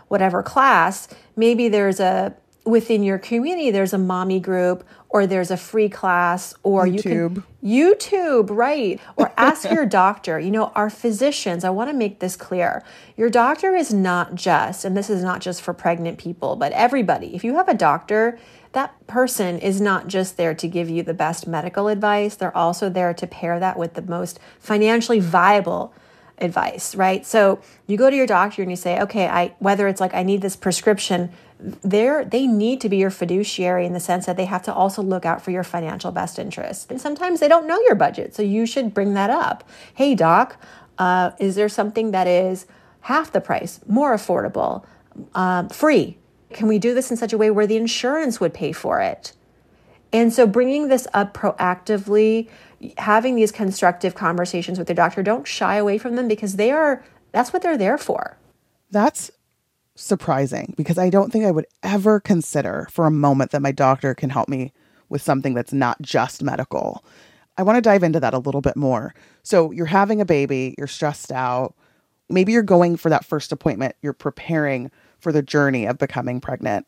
whatever 0.08 0.42
class. 0.42 1.08
Maybe 1.36 1.70
there's 1.70 2.00
a 2.00 2.36
within 2.66 3.04
your 3.04 3.16
community 3.16 3.70
there's 3.70 3.92
a 3.92 3.98
mommy 3.98 4.40
group 4.40 4.84
or 5.08 5.26
there's 5.26 5.50
a 5.50 5.56
free 5.56 5.88
class 5.88 6.54
or 6.62 6.86
you 6.86 7.02
can 7.02 7.44
YouTube, 7.62 8.48
right. 8.50 9.00
Or 9.16 9.32
ask 9.36 9.68
your 9.70 9.86
doctor. 9.86 10.38
You 10.38 10.50
know, 10.50 10.72
our 10.74 10.88
physicians, 10.88 11.64
I 11.64 11.70
want 11.70 11.90
to 11.90 11.94
make 11.94 12.20
this 12.20 12.36
clear. 12.36 12.84
Your 13.16 13.28
doctor 13.28 13.74
is 13.74 13.92
not 13.92 14.34
just, 14.34 14.84
and 14.84 14.96
this 14.96 15.10
is 15.10 15.22
not 15.22 15.40
just 15.40 15.62
for 15.62 15.74
pregnant 15.74 16.18
people, 16.18 16.56
but 16.56 16.72
everybody. 16.72 17.34
If 17.34 17.42
you 17.42 17.56
have 17.56 17.68
a 17.68 17.74
doctor, 17.74 18.38
that 18.72 19.06
person 19.06 19.58
is 19.58 19.80
not 19.80 20.06
just 20.06 20.36
there 20.36 20.54
to 20.54 20.68
give 20.68 20.88
you 20.88 21.02
the 21.02 21.14
best 21.14 21.46
medical 21.46 21.88
advice, 21.88 22.36
they're 22.36 22.56
also 22.56 22.88
there 22.88 23.14
to 23.14 23.26
pair 23.26 23.58
that 23.58 23.78
with 23.78 23.94
the 23.94 24.02
most 24.02 24.38
financially 24.60 25.18
viable 25.18 25.94
advice, 26.38 26.94
right? 26.94 27.24
So 27.24 27.60
you 27.86 27.96
go 27.96 28.10
to 28.10 28.16
your 28.16 28.26
doctor 28.26 28.62
and 28.62 28.70
you 28.70 28.76
say, 28.76 29.00
okay, 29.00 29.26
I 29.26 29.54
whether 29.58 29.88
it's 29.88 30.00
like 30.00 30.14
I 30.14 30.22
need 30.22 30.42
this 30.42 30.56
prescription, 30.56 31.32
they're 31.58 32.24
they 32.24 32.46
need 32.46 32.80
to 32.82 32.88
be 32.88 32.98
your 32.98 33.10
fiduciary 33.10 33.86
in 33.86 33.92
the 33.92 34.00
sense 34.00 34.26
that 34.26 34.36
they 34.36 34.44
have 34.44 34.62
to 34.62 34.74
also 34.74 35.02
look 35.02 35.24
out 35.24 35.42
for 35.42 35.50
your 35.50 35.64
financial 35.64 36.12
best 36.12 36.38
interest. 36.38 36.90
And 36.90 37.00
sometimes 37.00 37.40
they 37.40 37.48
don't 37.48 37.66
know 37.66 37.80
your 37.80 37.94
budget, 37.94 38.34
so 38.34 38.42
you 38.42 38.66
should 38.66 38.92
bring 38.92 39.14
that 39.14 39.30
up. 39.30 39.64
Hey, 39.94 40.14
doc, 40.14 40.60
uh, 40.98 41.30
is 41.38 41.54
there 41.54 41.68
something 41.68 42.10
that 42.10 42.26
is 42.26 42.66
half 43.00 43.32
the 43.32 43.40
price, 43.40 43.80
more 43.86 44.14
affordable, 44.14 44.84
um, 45.34 45.68
free? 45.68 46.18
Can 46.50 46.68
we 46.68 46.78
do 46.78 46.94
this 46.94 47.10
in 47.10 47.16
such 47.16 47.32
a 47.32 47.38
way 47.38 47.50
where 47.50 47.66
the 47.66 47.76
insurance 47.76 48.38
would 48.38 48.54
pay 48.54 48.72
for 48.72 49.00
it? 49.00 49.32
And 50.12 50.32
so 50.32 50.46
bringing 50.46 50.88
this 50.88 51.06
up 51.12 51.34
proactively, 51.34 52.48
having 52.98 53.34
these 53.34 53.52
constructive 53.52 54.14
conversations 54.14 54.78
with 54.78 54.88
your 54.88 54.94
doctor, 54.94 55.22
don't 55.22 55.46
shy 55.46 55.76
away 55.76 55.98
from 55.98 56.16
them 56.16 56.28
because 56.28 56.56
they 56.56 56.70
are 56.70 57.04
that's 57.32 57.52
what 57.52 57.62
they're 57.62 57.78
there 57.78 57.98
for. 57.98 58.38
That's 58.90 59.30
surprising 59.96 60.74
because 60.76 60.98
I 60.98 61.10
don't 61.10 61.32
think 61.32 61.44
I 61.44 61.50
would 61.50 61.66
ever 61.82 62.20
consider 62.20 62.86
for 62.90 63.06
a 63.06 63.10
moment 63.10 63.50
that 63.50 63.62
my 63.62 63.72
doctor 63.72 64.14
can 64.14 64.30
help 64.30 64.48
me 64.48 64.72
with 65.08 65.22
something 65.22 65.54
that's 65.54 65.72
not 65.72 66.00
just 66.00 66.42
medical. 66.42 67.04
I 67.58 67.62
want 67.62 67.76
to 67.76 67.82
dive 67.82 68.02
into 68.02 68.20
that 68.20 68.34
a 68.34 68.38
little 68.38 68.60
bit 68.60 68.76
more. 68.76 69.14
So, 69.42 69.70
you're 69.70 69.86
having 69.86 70.20
a 70.20 70.26
baby, 70.26 70.74
you're 70.76 70.86
stressed 70.86 71.32
out. 71.32 71.74
Maybe 72.28 72.52
you're 72.52 72.62
going 72.62 72.96
for 72.96 73.08
that 73.08 73.24
first 73.24 73.52
appointment, 73.52 73.96
you're 74.02 74.12
preparing 74.12 74.90
for 75.18 75.32
the 75.32 75.42
journey 75.42 75.86
of 75.86 75.98
becoming 75.98 76.40
pregnant. 76.40 76.86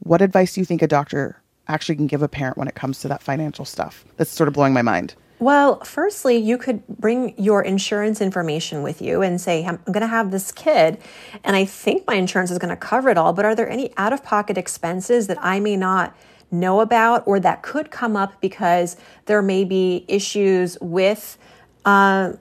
What 0.00 0.22
advice 0.22 0.54
do 0.54 0.60
you 0.60 0.64
think 0.64 0.82
a 0.82 0.88
doctor 0.88 1.42
actually 1.68 1.96
can 1.96 2.06
give 2.06 2.22
a 2.22 2.28
parent 2.28 2.56
when 2.56 2.68
it 2.68 2.74
comes 2.74 3.00
to 3.00 3.08
that 3.08 3.22
financial 3.22 3.64
stuff? 3.64 4.04
That's 4.16 4.30
sort 4.30 4.48
of 4.48 4.54
blowing 4.54 4.72
my 4.72 4.82
mind. 4.82 5.14
Well, 5.38 5.80
firstly, 5.80 6.36
you 6.36 6.56
could 6.56 6.86
bring 6.88 7.34
your 7.36 7.62
insurance 7.62 8.22
information 8.22 8.82
with 8.82 9.02
you 9.02 9.20
and 9.20 9.38
say, 9.38 9.66
I'm 9.66 9.78
going 9.84 10.00
to 10.00 10.06
have 10.06 10.30
this 10.30 10.50
kid, 10.50 10.98
and 11.44 11.54
I 11.54 11.66
think 11.66 12.06
my 12.06 12.14
insurance 12.14 12.50
is 12.50 12.58
going 12.58 12.70
to 12.70 12.76
cover 12.76 13.10
it 13.10 13.18
all, 13.18 13.34
but 13.34 13.44
are 13.44 13.54
there 13.54 13.68
any 13.68 13.92
out 13.98 14.14
of 14.14 14.24
pocket 14.24 14.56
expenses 14.56 15.26
that 15.26 15.36
I 15.42 15.60
may 15.60 15.76
not 15.76 16.16
know 16.50 16.80
about 16.80 17.26
or 17.26 17.38
that 17.40 17.62
could 17.62 17.90
come 17.90 18.16
up 18.16 18.40
because 18.40 18.96
there 19.26 19.42
may 19.42 19.64
be 19.64 20.06
issues 20.08 20.78
with 20.80 21.36
uh, 21.84 22.32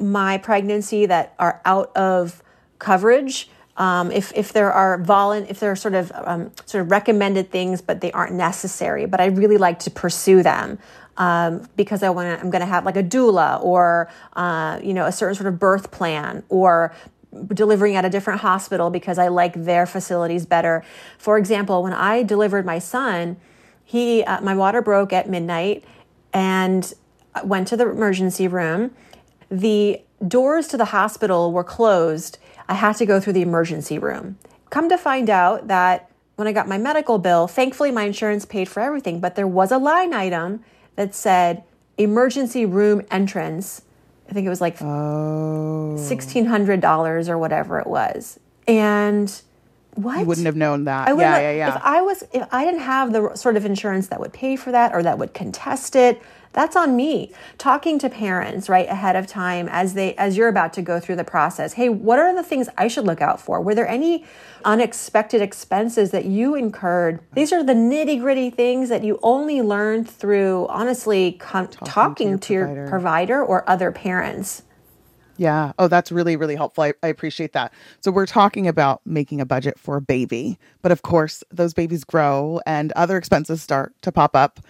my 0.00 0.38
pregnancy 0.38 1.04
that 1.04 1.34
are 1.38 1.60
out 1.66 1.94
of 1.94 2.42
coverage? 2.78 3.50
Um, 3.78 4.10
if, 4.10 4.32
if 4.34 4.52
there 4.52 4.72
are 4.72 4.98
volun 4.98 5.48
if 5.48 5.60
there 5.60 5.70
are 5.70 5.76
sort 5.76 5.94
of 5.94 6.10
um, 6.14 6.50
sort 6.66 6.82
of 6.82 6.90
recommended 6.90 7.50
things, 7.50 7.80
but 7.80 8.00
they 8.00 8.10
aren't 8.12 8.34
necessary, 8.34 9.06
but 9.06 9.20
I 9.20 9.26
really 9.26 9.56
like 9.56 9.78
to 9.80 9.90
pursue 9.90 10.42
them 10.42 10.78
um, 11.16 11.68
because 11.76 12.02
I 12.02 12.10
want 12.10 12.40
I'm 12.40 12.50
going 12.50 12.60
to 12.60 12.66
have 12.66 12.84
like 12.84 12.96
a 12.96 13.02
doula 13.02 13.62
or, 13.62 14.10
uh, 14.34 14.80
you 14.82 14.94
know, 14.94 15.04
a 15.04 15.12
certain 15.12 15.34
sort 15.34 15.46
of 15.46 15.58
birth 15.58 15.90
plan 15.90 16.42
or 16.48 16.92
delivering 17.48 17.96
at 17.96 18.04
a 18.04 18.10
different 18.10 18.40
hospital 18.40 18.90
because 18.90 19.18
I 19.18 19.28
like 19.28 19.52
their 19.54 19.86
facilities 19.86 20.46
better. 20.46 20.82
For 21.18 21.36
example, 21.36 21.82
when 21.82 21.92
I 21.92 22.22
delivered 22.22 22.64
my 22.64 22.78
son, 22.78 23.36
he, 23.84 24.22
uh, 24.24 24.40
my 24.40 24.54
water 24.54 24.80
broke 24.80 25.12
at 25.12 25.28
midnight 25.28 25.84
and 26.32 26.92
went 27.44 27.68
to 27.68 27.76
the 27.76 27.88
emergency 27.88 28.48
room. 28.48 28.92
The 29.50 30.02
doors 30.26 30.68
to 30.68 30.76
the 30.76 30.86
hospital 30.86 31.52
were 31.52 31.64
closed. 31.64 32.38
I 32.68 32.74
had 32.74 32.96
to 32.96 33.06
go 33.06 33.20
through 33.20 33.34
the 33.34 33.42
emergency 33.42 33.98
room. 33.98 34.38
Come 34.70 34.88
to 34.88 34.98
find 34.98 35.30
out 35.30 35.68
that 35.68 36.10
when 36.36 36.46
I 36.46 36.52
got 36.52 36.68
my 36.68 36.78
medical 36.78 37.18
bill, 37.18 37.48
thankfully 37.48 37.90
my 37.90 38.04
insurance 38.04 38.44
paid 38.44 38.68
for 38.68 38.80
everything, 38.80 39.18
but 39.20 39.34
there 39.34 39.46
was 39.46 39.72
a 39.72 39.78
line 39.78 40.12
item 40.14 40.62
that 40.96 41.14
said 41.14 41.64
emergency 41.96 42.66
room 42.66 43.00
entrance. 43.10 43.82
I 44.28 44.32
think 44.32 44.46
it 44.46 44.50
was 44.50 44.60
like 44.60 44.78
$1,600 44.78 47.28
or 47.28 47.38
whatever 47.38 47.80
it 47.80 47.86
was. 47.86 48.38
And 48.66 49.40
what? 49.98 50.20
You 50.20 50.26
wouldn't 50.26 50.46
have 50.46 50.56
known 50.56 50.84
that. 50.84 51.08
I 51.08 51.10
yeah, 51.10 51.14
wouldn't 51.16 51.42
yeah, 51.42 51.50
yeah. 51.50 51.76
If 51.76 51.82
I 51.82 52.00
was, 52.02 52.24
if 52.32 52.46
I 52.52 52.64
didn't 52.64 52.80
have 52.80 53.12
the 53.12 53.34
sort 53.34 53.56
of 53.56 53.64
insurance 53.64 54.08
that 54.08 54.20
would 54.20 54.32
pay 54.32 54.54
for 54.54 54.70
that 54.70 54.94
or 54.94 55.02
that 55.02 55.18
would 55.18 55.34
contest 55.34 55.96
it, 55.96 56.22
that's 56.52 56.76
on 56.76 56.94
me. 56.94 57.32
Talking 57.58 57.98
to 57.98 58.08
parents 58.08 58.68
right 58.68 58.88
ahead 58.88 59.16
of 59.16 59.26
time 59.26 59.68
as 59.68 59.94
they 59.94 60.14
as 60.14 60.36
you're 60.36 60.48
about 60.48 60.72
to 60.74 60.82
go 60.82 61.00
through 61.00 61.16
the 61.16 61.24
process. 61.24 61.72
Hey, 61.72 61.88
what 61.88 62.18
are 62.18 62.34
the 62.34 62.42
things 62.42 62.68
I 62.78 62.88
should 62.88 63.04
look 63.04 63.20
out 63.20 63.40
for? 63.40 63.60
Were 63.60 63.74
there 63.74 63.88
any 63.88 64.24
unexpected 64.64 65.42
expenses 65.42 66.12
that 66.12 66.24
you 66.24 66.54
incurred? 66.54 67.20
These 67.34 67.52
are 67.52 67.64
the 67.64 67.74
nitty 67.74 68.20
gritty 68.20 68.50
things 68.50 68.88
that 68.88 69.02
you 69.02 69.18
only 69.22 69.62
learn 69.62 70.04
through 70.04 70.66
honestly 70.68 71.32
con- 71.32 71.68
talking, 71.68 72.38
to, 72.38 72.52
your, 72.52 72.66
provider. 72.66 72.88
provider 72.88 73.44
or 73.44 73.68
other 73.68 73.90
parents. 73.92 74.62
Yeah. 75.38 75.72
Oh, 75.78 75.88
that's 75.88 76.12
really, 76.12 76.36
really 76.36 76.56
helpful. 76.56 76.84
I, 76.84 76.92
I 77.02 77.08
appreciate 77.08 77.52
that. 77.54 77.72
So, 78.00 78.10
we're 78.10 78.26
talking 78.26 78.66
about 78.68 79.00
making 79.06 79.40
a 79.40 79.46
budget 79.46 79.78
for 79.78 79.96
a 79.96 80.00
baby, 80.00 80.58
but 80.82 80.92
of 80.92 81.02
course, 81.02 81.42
those 81.50 81.72
babies 81.72 82.04
grow 82.04 82.60
and 82.66 82.92
other 82.92 83.16
expenses 83.16 83.62
start 83.62 83.94
to 84.02 84.12
pop 84.12 84.36
up. 84.36 84.60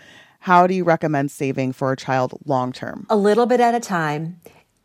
How 0.40 0.66
do 0.68 0.74
you 0.74 0.85
recommend 0.85 1.31
saving 1.33 1.72
for 1.72 1.90
a 1.90 1.96
child 1.96 2.38
long 2.44 2.72
term? 2.72 3.07
a 3.11 3.16
little 3.16 3.46
bit 3.46 3.61
at 3.61 3.74
a 3.74 3.81
time. 3.81 4.40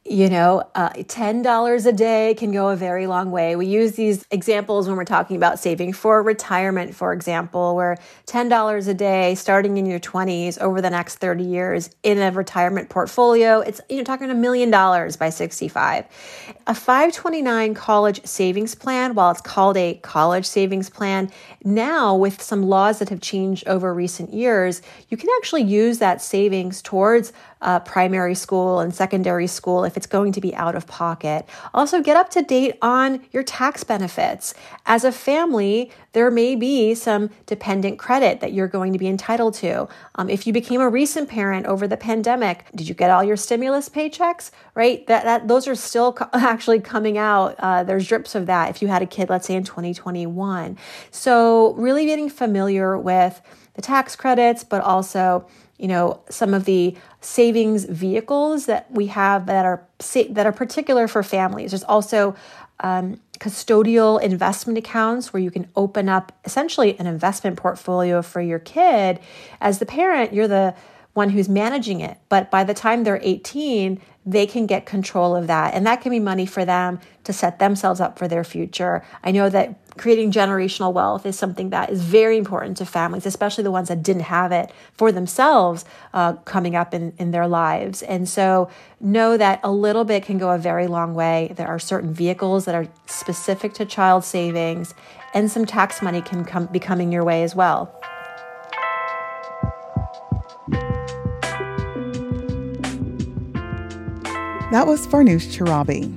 You 0.05 0.27
know, 0.27 0.69
uh, 0.75 0.89
$10 0.89 1.85
a 1.85 1.91
day 1.93 2.35
can 2.37 2.51
go 2.51 2.69
a 2.69 2.75
very 2.75 3.07
long 3.07 3.31
way. 3.31 3.55
We 3.55 3.67
use 3.67 3.93
these 3.93 4.25
examples 4.31 4.85
when 4.85 4.97
we're 4.97 5.05
talking 5.05 5.37
about 5.37 5.59
saving 5.59 5.93
for 5.93 6.21
retirement, 6.21 6.93
for 6.93 7.13
example, 7.13 7.73
where 7.73 7.97
$10 8.27 8.87
a 8.89 8.93
day 8.93 9.33
starting 9.35 9.77
in 9.77 9.85
your 9.85 10.01
20s 10.01 10.59
over 10.59 10.81
the 10.81 10.89
next 10.89 11.15
30 11.19 11.45
years 11.45 11.89
in 12.03 12.17
a 12.19 12.31
retirement 12.31 12.89
portfolio, 12.89 13.61
it's, 13.61 13.79
you 13.89 13.95
know, 13.95 14.03
talking 14.03 14.29
a 14.29 14.33
million 14.35 14.69
dollars 14.69 15.15
by 15.15 15.29
65. 15.29 16.05
A 16.67 16.75
529 16.75 17.73
college 17.73 18.25
savings 18.25 18.75
plan, 18.75 19.15
while 19.15 19.31
it's 19.31 19.39
called 19.39 19.77
a 19.77 19.95
college 20.03 20.45
savings 20.45 20.89
plan, 20.89 21.31
now 21.63 22.13
with 22.13 22.41
some 22.41 22.63
laws 22.63 22.99
that 22.99 23.07
have 23.07 23.21
changed 23.21 23.65
over 23.69 23.93
recent 23.93 24.33
years, 24.33 24.81
you 25.07 25.15
can 25.15 25.29
actually 25.37 25.63
use 25.63 25.99
that 25.99 26.21
savings 26.21 26.81
towards 26.81 27.31
uh, 27.63 27.79
primary 27.79 28.35
school 28.35 28.79
and 28.79 28.93
secondary 28.93 29.47
school 29.47 29.85
if 29.85 29.97
it's 29.97 30.05
going 30.05 30.33
to 30.33 30.41
be 30.41 30.53
out 30.55 30.75
of 30.75 30.85
pocket. 30.85 31.47
Also, 31.73 32.01
get 32.01 32.17
up 32.17 32.29
to 32.29 32.41
date 32.41 32.77
on 32.81 33.23
your 33.31 33.41
tax 33.41 33.83
benefits. 33.83 34.53
As 34.85 35.03
a 35.03 35.11
family, 35.11 35.89
there 36.11 36.29
may 36.29 36.55
be 36.55 36.93
some 36.93 37.29
dependent 37.45 37.97
credit 37.97 38.41
that 38.41 38.53
you're 38.53 38.67
going 38.67 38.91
to 38.93 38.99
be 38.99 39.07
entitled 39.07 39.53
to. 39.55 39.87
Um, 40.15 40.29
if 40.29 40.45
you 40.45 40.53
became 40.53 40.81
a 40.81 40.89
recent 40.89 41.29
parent 41.29 41.65
over 41.65 41.87
the 41.87 41.97
pandemic, 41.97 42.65
did 42.75 42.87
you 42.87 42.93
get 42.93 43.09
all 43.09 43.23
your 43.23 43.37
stimulus 43.37 43.87
paychecks? 43.89 44.51
Right, 44.75 45.07
that, 45.07 45.23
that 45.23 45.47
those 45.47 45.67
are 45.67 45.75
still 45.75 46.13
co- 46.13 46.29
actually 46.33 46.81
coming 46.81 47.17
out. 47.17 47.55
Uh, 47.59 47.83
there's 47.83 48.07
drips 48.07 48.35
of 48.35 48.45
that. 48.47 48.69
If 48.69 48.81
you 48.81 48.89
had 48.89 49.01
a 49.01 49.07
kid, 49.07 49.29
let's 49.29 49.47
say 49.47 49.55
in 49.55 49.63
2021, 49.63 50.77
so 51.11 51.73
really 51.75 52.05
getting 52.05 52.29
familiar 52.29 52.97
with 52.97 53.41
the 53.75 53.81
tax 53.81 54.15
credits, 54.15 54.63
but 54.63 54.81
also 54.81 55.47
you 55.83 55.89
know 55.89 56.21
some 56.29 56.53
of 56.53 56.63
the 56.63 56.95
savings 57.19 57.83
vehicles 57.83 58.67
that 58.67 58.89
we 58.89 59.07
have 59.07 59.47
that 59.47 59.65
are 59.65 59.85
that 60.29 60.45
are 60.45 60.53
particular 60.53 61.09
for 61.09 61.21
families. 61.23 61.71
There's 61.71 61.83
also 61.83 62.37
um, 62.79 63.19
custodial 63.39 64.21
investment 64.21 64.77
accounts 64.77 65.33
where 65.33 65.43
you 65.43 65.51
can 65.51 65.67
open 65.75 66.07
up 66.07 66.31
essentially 66.45 66.97
an 66.99 67.05
investment 67.05 67.57
portfolio 67.57 68.21
for 68.21 68.39
your 68.39 68.59
kid. 68.59 69.19
As 69.59 69.79
the 69.79 69.85
parent, 69.85 70.33
you're 70.33 70.47
the 70.47 70.73
one 71.13 71.29
who's 71.29 71.47
managing 71.47 71.99
it, 71.99 72.17
but 72.27 72.49
by 72.49 72.63
the 72.63 72.73
time 72.73 73.03
they're 73.03 73.19
18, 73.21 74.01
they 74.25 74.45
can 74.47 74.65
get 74.65 74.85
control 74.85 75.35
of 75.35 75.47
that. 75.47 75.73
And 75.73 75.85
that 75.85 76.01
can 76.01 76.11
be 76.11 76.19
money 76.19 76.45
for 76.45 76.65
them 76.65 76.99
to 77.25 77.33
set 77.33 77.59
themselves 77.59 77.99
up 77.99 78.17
for 78.17 78.27
their 78.27 78.43
future. 78.43 79.03
I 79.23 79.31
know 79.31 79.49
that 79.49 79.79
creating 79.97 80.31
generational 80.31 80.91
wealth 80.91 81.25
is 81.25 81.37
something 81.37 81.69
that 81.69 81.89
is 81.89 82.01
very 82.01 82.37
important 82.37 82.77
to 82.77 82.85
families, 82.85 83.25
especially 83.25 83.63
the 83.63 83.71
ones 83.71 83.89
that 83.89 84.01
didn't 84.01 84.23
have 84.23 84.51
it 84.51 84.71
for 84.93 85.11
themselves 85.11 85.85
uh, 86.13 86.33
coming 86.45 86.75
up 86.75 86.93
in, 86.93 87.13
in 87.17 87.31
their 87.31 87.47
lives. 87.47 88.01
And 88.01 88.27
so 88.27 88.69
know 88.99 89.37
that 89.37 89.59
a 89.63 89.71
little 89.71 90.05
bit 90.05 90.23
can 90.23 90.37
go 90.37 90.49
a 90.49 90.57
very 90.57 90.87
long 90.87 91.13
way. 91.13 91.51
There 91.55 91.67
are 91.67 91.79
certain 91.79 92.13
vehicles 92.13 92.65
that 92.65 92.75
are 92.75 92.87
specific 93.05 93.73
to 93.75 93.85
child 93.85 94.23
savings, 94.23 94.93
and 95.33 95.51
some 95.51 95.65
tax 95.65 96.01
money 96.01 96.21
can 96.21 96.45
come, 96.45 96.67
be 96.67 96.79
coming 96.79 97.11
your 97.11 97.23
way 97.23 97.43
as 97.43 97.55
well. 97.55 98.02
That 104.73 104.87
was 104.87 105.05
Farnoosh 105.05 105.55
Torabi. 105.55 106.09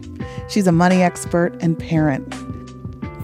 She's 0.49 0.66
a 0.66 0.73
money 0.73 1.03
expert 1.03 1.55
and 1.61 1.79
parent. 1.79 2.35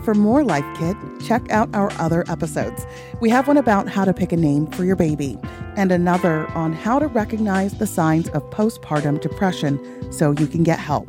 For 0.05 0.12
more 0.12 0.45
Life 0.45 0.66
Kit, 0.79 0.95
check 1.25 1.51
out 1.51 1.75
our 1.75 1.90
other 1.92 2.23
episodes. 2.29 2.85
We 3.18 3.31
have 3.31 3.49
one 3.49 3.57
about 3.57 3.88
how 3.88 4.05
to 4.05 4.12
pick 4.12 4.33
a 4.33 4.37
name 4.37 4.66
for 4.66 4.85
your 4.85 4.95
baby, 4.95 5.38
and 5.75 5.90
another 5.90 6.47
on 6.49 6.75
how 6.75 6.99
to 6.99 7.07
recognize 7.07 7.79
the 7.79 7.87
signs 7.87 8.29
of 8.29 8.42
postpartum 8.51 9.23
depression 9.23 10.12
so 10.12 10.33
you 10.33 10.47
can 10.47 10.64
get 10.64 10.79
help. 10.79 11.09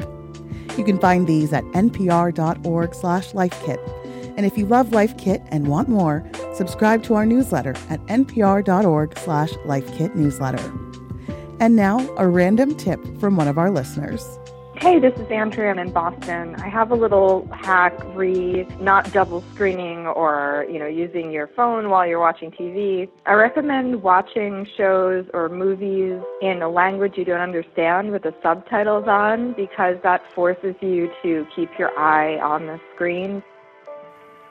You 0.78 0.86
can 0.86 1.00
find 1.00 1.28
these 1.28 1.52
at 1.52 1.66
npr.org 1.74 2.96
slash 2.96 3.32
lifekit. 3.34 4.38
And 4.38 4.46
if 4.46 4.58
you 4.58 4.66
love 4.66 4.94
Life 4.94 5.18
Kit 5.18 5.42
and 5.50 5.68
want 5.68 5.90
more, 5.90 6.26
subscribe 6.54 7.04
to 7.04 7.16
our 7.16 7.26
newsletter 7.26 7.76
at 7.90 8.00
npr.org 8.06 9.20
slash 9.20 9.52
lifekitnewsletter. 9.66 10.93
And 11.60 11.76
now, 11.76 12.00
a 12.18 12.28
random 12.28 12.76
tip 12.76 13.00
from 13.20 13.36
one 13.36 13.48
of 13.48 13.58
our 13.58 13.72
listeners. 13.72 14.40
Hey, 14.84 15.00
this 15.00 15.14
is 15.18 15.32
Andrea. 15.32 15.70
I'm 15.70 15.80
in 15.80 15.92
Boston. 15.92 16.56
I 16.56 16.68
have 16.68 16.92
a 16.92 16.96
little 16.96 17.48
hack 17.54 17.94
re 18.16 18.68
not 18.82 19.14
double 19.14 19.42
screening 19.54 20.08
or, 20.08 20.66
you 20.70 20.78
know, 20.80 20.88
using 20.88 21.32
your 21.32 21.48
phone 21.56 21.90
while 21.90 22.06
you're 22.06 22.20
watching 22.20 22.52
TV. 22.52 23.08
I 23.26 23.34
recommend 23.34 24.02
watching 24.02 24.68
shows 24.76 25.26
or 25.34 25.48
movies 25.48 26.20
in 26.42 26.62
a 26.62 26.70
language 26.70 27.14
you 27.18 27.24
don't 27.24 27.40
understand 27.40 28.12
with 28.12 28.24
the 28.24 28.34
subtitles 28.42 29.08
on 29.08 29.54
because 29.54 29.96
that 30.04 30.22
forces 30.34 30.76
you 30.82 31.10
to 31.22 31.48
keep 31.56 31.70
your 31.78 31.98
eye 31.98 32.40
on 32.40 32.66
the 32.66 32.80
screen. 32.94 33.44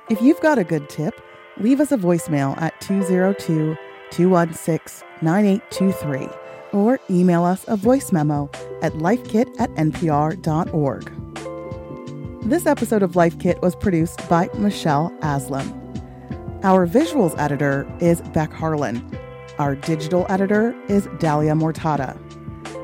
If 0.08 0.22
you've 0.22 0.40
got 0.40 0.56
a 0.56 0.64
good 0.64 0.88
tip, 0.88 1.20
leave 1.58 1.80
us 1.80 1.92
a 1.92 1.98
voicemail 1.98 2.56
at 2.62 2.80
202 2.80 3.76
216 4.12 5.08
9823 5.20 6.41
or 6.72 6.98
email 7.10 7.44
us 7.44 7.64
a 7.68 7.76
voice 7.76 8.12
memo 8.12 8.50
at 8.82 8.92
lifekit 8.94 9.54
at 9.58 9.70
npr.org. 9.74 11.12
This 12.48 12.66
episode 12.66 13.02
of 13.02 13.14
Life 13.14 13.38
Kit 13.38 13.62
was 13.62 13.76
produced 13.76 14.28
by 14.28 14.48
Michelle 14.58 15.10
Aslam. 15.20 15.78
Our 16.64 16.86
visuals 16.86 17.38
editor 17.38 17.86
is 18.00 18.20
Beck 18.32 18.52
Harlan. 18.52 19.18
Our 19.58 19.76
digital 19.76 20.26
editor 20.28 20.74
is 20.88 21.08
Dahlia 21.18 21.52
Mortada. 21.52 22.18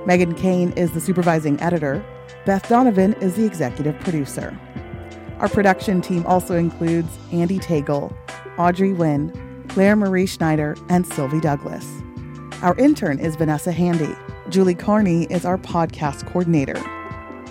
Megan 0.07 0.35
Kane 0.35 0.73
is 0.73 0.93
the 0.93 1.01
supervising 1.01 1.61
editor. 1.61 2.05
Beth 2.47 2.69
Donovan 2.69 3.15
is 3.15 3.35
the 3.35 3.45
executive 3.45 3.99
producer. 4.01 4.59
Our 5.39 5.49
production 5.49 6.01
team 6.01 6.25
also 6.27 6.57
includes 6.57 7.19
Andy 7.33 7.59
Tagle, 7.59 8.13
Audrey 8.59 8.91
Nguyen, 8.91 9.69
Claire 9.69 9.97
Marie 9.97 10.27
Schneider, 10.27 10.77
and 10.89 11.07
Sylvie 11.07 11.41
Douglas. 11.41 12.03
Our 12.61 12.77
intern 12.77 13.21
is 13.21 13.37
Vanessa 13.37 13.71
Handy. 13.71 14.13
Julie 14.49 14.75
Carney 14.75 15.27
is 15.27 15.45
our 15.45 15.59
podcast 15.59 16.27
coordinator. 16.27 16.77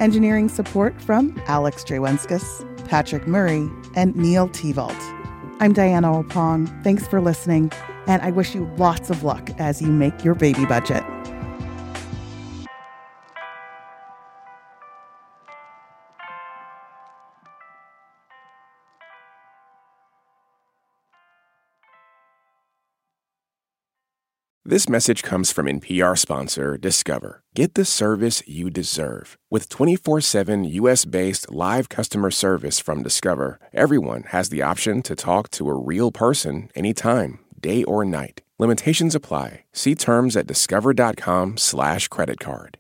Engineering 0.01 0.49
support 0.49 1.01
from 1.01 1.41
Alex 1.45 1.85
Drewenskus, 1.85 2.65
Patrick 2.89 3.25
Murray, 3.25 3.69
and 3.95 4.13
Neil 4.17 4.49
Tevault. 4.49 4.99
I'm 5.61 5.71
Diana 5.71 6.09
Opong. 6.09 6.67
Thanks 6.83 7.07
for 7.07 7.21
listening, 7.21 7.71
and 8.05 8.21
I 8.21 8.31
wish 8.31 8.53
you 8.53 8.69
lots 8.75 9.09
of 9.09 9.23
luck 9.23 9.49
as 9.57 9.81
you 9.81 9.87
make 9.87 10.25
your 10.25 10.35
baby 10.35 10.65
budget. 10.65 11.05
This 24.69 24.89
message 24.89 25.23
comes 25.23 25.49
from 25.49 25.65
NPR 25.67 26.17
sponsor 26.17 26.77
Discover. 26.77 27.41
Get 27.55 27.75
the 27.75 27.85
service 27.85 28.45
you 28.45 28.69
deserve. 28.69 29.37
With 29.49 29.69
24 29.69 30.19
7 30.19 30.65
US 30.65 31.05
based 31.05 31.49
live 31.49 31.87
customer 31.87 32.29
service 32.31 32.77
from 32.77 33.01
Discover, 33.01 33.59
everyone 33.71 34.23
has 34.23 34.49
the 34.49 34.61
option 34.63 35.01
to 35.03 35.15
talk 35.15 35.49
to 35.51 35.69
a 35.69 35.73
real 35.73 36.11
person 36.11 36.69
anytime, 36.75 37.39
day 37.57 37.85
or 37.85 38.03
night. 38.03 38.41
Limitations 38.59 39.15
apply. 39.15 39.63
See 39.71 39.95
terms 39.95 40.35
at 40.35 40.47
discover.com/slash 40.47 42.09
credit 42.09 42.41
card. 42.41 42.77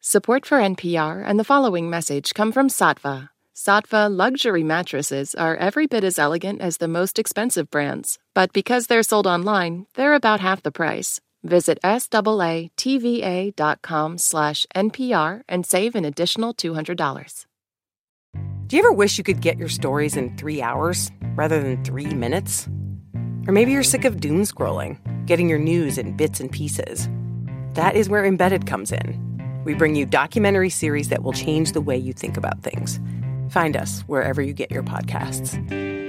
Support 0.00 0.44
for 0.44 0.58
NPR 0.58 1.24
and 1.26 1.38
the 1.38 1.44
following 1.44 1.88
message 1.88 2.34
come 2.34 2.52
from 2.52 2.68
Saatva. 2.68 3.29
Saatva 3.60 4.08
luxury 4.10 4.64
mattresses 4.64 5.34
are 5.34 5.54
every 5.54 5.86
bit 5.86 6.02
as 6.02 6.18
elegant 6.18 6.62
as 6.62 6.78
the 6.78 6.88
most 6.88 7.18
expensive 7.18 7.70
brands, 7.70 8.18
but 8.32 8.54
because 8.54 8.86
they're 8.86 9.02
sold 9.02 9.26
online, 9.26 9.84
they're 9.96 10.14
about 10.14 10.40
half 10.40 10.62
the 10.62 10.72
price. 10.72 11.20
Visit 11.42 11.78
SAATVA.com 11.84 12.70
slash 14.16 14.66
NPR 14.74 15.42
and 15.46 15.66
save 15.66 15.94
an 15.94 16.06
additional 16.06 16.54
$200. 16.54 17.44
Do 18.66 18.76
you 18.76 18.82
ever 18.82 18.92
wish 18.92 19.18
you 19.18 19.24
could 19.24 19.42
get 19.42 19.58
your 19.58 19.68
stories 19.68 20.16
in 20.16 20.34
three 20.38 20.62
hours 20.62 21.10
rather 21.34 21.62
than 21.62 21.84
three 21.84 22.14
minutes? 22.14 22.66
Or 23.46 23.52
maybe 23.52 23.72
you're 23.72 23.82
sick 23.82 24.06
of 24.06 24.20
doom 24.20 24.44
scrolling, 24.44 24.96
getting 25.26 25.50
your 25.50 25.58
news 25.58 25.98
in 25.98 26.16
bits 26.16 26.40
and 26.40 26.50
pieces. 26.50 27.10
That 27.74 27.94
is 27.94 28.08
where 28.08 28.24
Embedded 28.24 28.66
comes 28.66 28.90
in. 28.90 29.20
We 29.66 29.74
bring 29.74 29.96
you 29.96 30.06
documentary 30.06 30.70
series 30.70 31.10
that 31.10 31.22
will 31.22 31.34
change 31.34 31.72
the 31.72 31.82
way 31.82 31.98
you 31.98 32.14
think 32.14 32.38
about 32.38 32.62
things. 32.62 32.98
Find 33.50 33.76
us 33.76 34.00
wherever 34.02 34.40
you 34.40 34.52
get 34.52 34.70
your 34.70 34.82
podcasts. 34.82 35.99